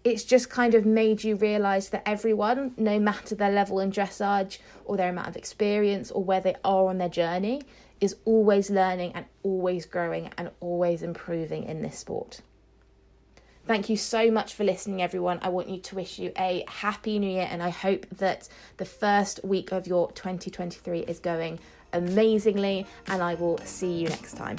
it's 0.04 0.22
just 0.22 0.48
kind 0.48 0.74
of 0.74 0.86
made 0.86 1.24
you 1.24 1.34
realize 1.34 1.88
that 1.88 2.02
everyone, 2.06 2.72
no 2.76 2.98
matter 3.00 3.34
their 3.34 3.50
level 3.50 3.80
in 3.80 3.90
dressage 3.90 4.58
or 4.84 4.96
their 4.96 5.08
amount 5.08 5.26
of 5.26 5.36
experience 5.36 6.12
or 6.12 6.22
where 6.22 6.40
they 6.40 6.54
are 6.64 6.86
on 6.86 6.98
their 6.98 7.08
journey, 7.08 7.62
is 8.00 8.16
always 8.24 8.70
learning 8.70 9.12
and 9.14 9.26
always 9.42 9.86
growing 9.86 10.30
and 10.36 10.50
always 10.60 11.02
improving 11.02 11.64
in 11.64 11.82
this 11.82 11.98
sport. 11.98 12.40
Thank 13.66 13.88
you 13.88 13.96
so 13.96 14.30
much 14.30 14.54
for 14.54 14.62
listening, 14.62 15.02
everyone. 15.02 15.40
I 15.42 15.48
want 15.48 15.68
you 15.68 15.78
to 15.78 15.96
wish 15.96 16.20
you 16.20 16.30
a 16.38 16.64
happy 16.68 17.18
new 17.18 17.28
year, 17.28 17.48
and 17.50 17.60
I 17.60 17.70
hope 17.70 18.06
that 18.18 18.48
the 18.76 18.84
first 18.84 19.40
week 19.42 19.72
of 19.72 19.88
your 19.88 20.12
2023 20.12 21.00
is 21.00 21.18
going 21.18 21.58
amazingly, 21.92 22.86
and 23.08 23.20
I 23.20 23.34
will 23.34 23.58
see 23.58 23.92
you 23.92 24.08
next 24.08 24.36
time. 24.36 24.58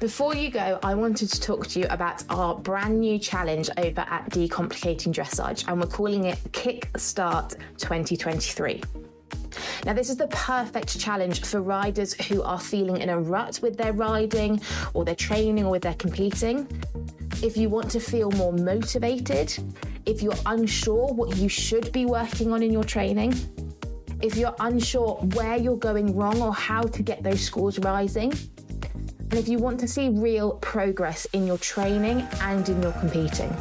Before 0.00 0.34
you 0.34 0.50
go, 0.50 0.78
I 0.82 0.94
wanted 0.94 1.28
to 1.28 1.38
talk 1.38 1.66
to 1.66 1.78
you 1.78 1.86
about 1.90 2.24
our 2.30 2.54
brand 2.54 3.00
new 3.00 3.18
challenge 3.18 3.68
over 3.76 4.00
at 4.00 4.30
Decomplicating 4.30 5.12
Dressage, 5.12 5.68
and 5.68 5.78
we're 5.78 5.88
calling 5.88 6.24
it 6.24 6.38
Kickstart 6.52 7.50
2023. 7.76 8.82
Now, 9.84 9.92
this 9.92 10.08
is 10.08 10.16
the 10.16 10.28
perfect 10.28 10.98
challenge 10.98 11.44
for 11.44 11.60
riders 11.60 12.14
who 12.14 12.40
are 12.42 12.58
feeling 12.58 13.02
in 13.02 13.10
a 13.10 13.20
rut 13.20 13.60
with 13.62 13.76
their 13.76 13.92
riding 13.92 14.62
or 14.94 15.04
their 15.04 15.14
training 15.14 15.66
or 15.66 15.72
with 15.72 15.82
their 15.82 15.94
competing. 15.94 16.66
If 17.42 17.58
you 17.58 17.68
want 17.68 17.90
to 17.90 18.00
feel 18.00 18.30
more 18.30 18.54
motivated, 18.54 19.54
if 20.06 20.22
you're 20.22 20.32
unsure 20.46 21.08
what 21.12 21.36
you 21.36 21.50
should 21.50 21.92
be 21.92 22.06
working 22.06 22.54
on 22.54 22.62
in 22.62 22.72
your 22.72 22.84
training, 22.84 23.34
if 24.22 24.34
you're 24.34 24.56
unsure 24.60 25.16
where 25.34 25.58
you're 25.58 25.76
going 25.76 26.16
wrong 26.16 26.40
or 26.40 26.54
how 26.54 26.80
to 26.84 27.02
get 27.02 27.22
those 27.22 27.42
scores 27.42 27.78
rising, 27.80 28.32
and 29.30 29.38
if 29.38 29.48
you 29.48 29.58
want 29.58 29.78
to 29.78 29.86
see 29.86 30.08
real 30.08 30.52
progress 30.60 31.24
in 31.26 31.46
your 31.46 31.58
training 31.58 32.26
and 32.40 32.68
in 32.68 32.82
your 32.82 32.92
competing. 32.92 33.54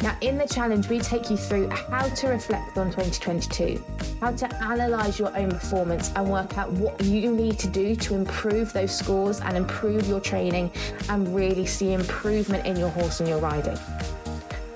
Now, 0.00 0.16
in 0.20 0.38
the 0.38 0.46
challenge, 0.46 0.88
we 0.88 1.00
take 1.00 1.28
you 1.28 1.36
through 1.36 1.68
how 1.70 2.08
to 2.08 2.28
reflect 2.28 2.78
on 2.78 2.92
2022, 2.92 3.82
how 4.20 4.30
to 4.30 4.54
analyze 4.62 5.18
your 5.18 5.36
own 5.36 5.50
performance 5.50 6.12
and 6.14 6.30
work 6.30 6.56
out 6.56 6.70
what 6.74 7.02
you 7.02 7.34
need 7.34 7.58
to 7.58 7.66
do 7.66 7.96
to 7.96 8.14
improve 8.14 8.72
those 8.72 8.96
scores 8.96 9.40
and 9.40 9.56
improve 9.56 10.06
your 10.06 10.20
training 10.20 10.70
and 11.08 11.34
really 11.34 11.66
see 11.66 11.94
improvement 11.94 12.64
in 12.64 12.76
your 12.76 12.90
horse 12.90 13.18
and 13.18 13.28
your 13.28 13.40
riding. 13.40 13.76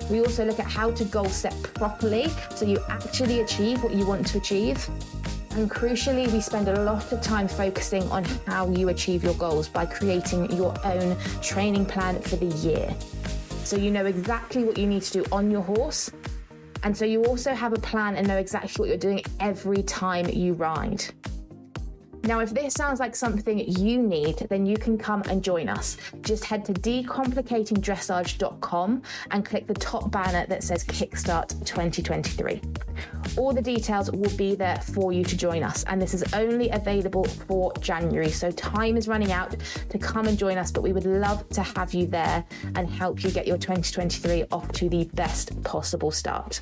We 0.09 0.19
also 0.19 0.43
look 0.43 0.59
at 0.59 0.65
how 0.65 0.91
to 0.91 1.05
goal 1.05 1.29
set 1.29 1.55
properly 1.73 2.27
so 2.53 2.65
you 2.65 2.79
actually 2.89 3.39
achieve 3.39 3.81
what 3.81 3.93
you 3.93 4.05
want 4.05 4.27
to 4.27 4.37
achieve. 4.37 4.89
And 5.55 5.69
crucially, 5.69 6.31
we 6.31 6.41
spend 6.41 6.67
a 6.67 6.81
lot 6.81 7.11
of 7.11 7.21
time 7.21 7.47
focusing 7.47 8.01
on 8.11 8.23
how 8.47 8.67
you 8.71 8.89
achieve 8.89 9.23
your 9.23 9.35
goals 9.35 9.69
by 9.69 9.85
creating 9.85 10.51
your 10.51 10.73
own 10.83 11.15
training 11.43 11.85
plan 11.85 12.19
for 12.21 12.37
the 12.37 12.47
year. 12.57 12.91
So 13.63 13.77
you 13.77 13.91
know 13.91 14.07
exactly 14.07 14.63
what 14.63 14.79
you 14.79 14.87
need 14.87 15.03
to 15.03 15.21
do 15.21 15.25
on 15.31 15.51
your 15.51 15.61
horse. 15.61 16.09
And 16.81 16.97
so 16.97 17.05
you 17.05 17.23
also 17.25 17.53
have 17.53 17.71
a 17.71 17.79
plan 17.79 18.15
and 18.15 18.27
know 18.27 18.37
exactly 18.37 18.73
what 18.81 18.89
you're 18.89 18.97
doing 18.97 19.21
every 19.39 19.83
time 19.83 20.27
you 20.27 20.53
ride. 20.53 21.05
Now, 22.25 22.39
if 22.39 22.51
this 22.51 22.73
sounds 22.73 23.01
like 23.01 23.17
something 23.17 23.59
you 23.59 24.01
need, 24.01 24.37
then 24.49 24.65
you 24.65 24.77
can 24.77 24.97
come 24.97 25.23
and 25.23 25.43
join 25.43 25.67
us. 25.67 25.97
Just 26.21 26.45
head 26.45 26.63
to 26.65 26.73
decomplicatingdressage.com 26.73 29.01
and 29.31 29.45
click 29.45 29.67
the 29.67 29.73
top 29.73 30.09
banner 30.09 30.45
that 30.47 30.63
says 30.63 30.85
Kickstart 30.85 31.49
2023. 31.65 32.61
All 33.35 33.53
the 33.53 33.61
details 33.61 34.09
will 34.09 34.33
be 34.37 34.55
there 34.55 34.77
for 34.77 35.11
you 35.11 35.25
to 35.25 35.35
join 35.35 35.63
us, 35.63 35.83
and 35.83 36.01
this 36.01 36.13
is 36.13 36.23
only 36.33 36.69
available 36.69 37.25
for 37.25 37.73
January. 37.81 38.29
So 38.29 38.51
time 38.51 38.95
is 38.95 39.09
running 39.09 39.33
out 39.33 39.57
to 39.89 39.97
come 39.97 40.27
and 40.27 40.37
join 40.37 40.57
us, 40.57 40.71
but 40.71 40.81
we 40.81 40.93
would 40.93 41.05
love 41.05 41.49
to 41.49 41.61
have 41.61 41.93
you 41.93 42.07
there 42.07 42.45
and 42.75 42.89
help 42.89 43.21
you 43.21 43.31
get 43.31 43.47
your 43.47 43.57
2023 43.57 44.45
off 44.49 44.71
to 44.73 44.87
the 44.87 45.09
best 45.13 45.61
possible 45.63 46.11
start. 46.11 46.61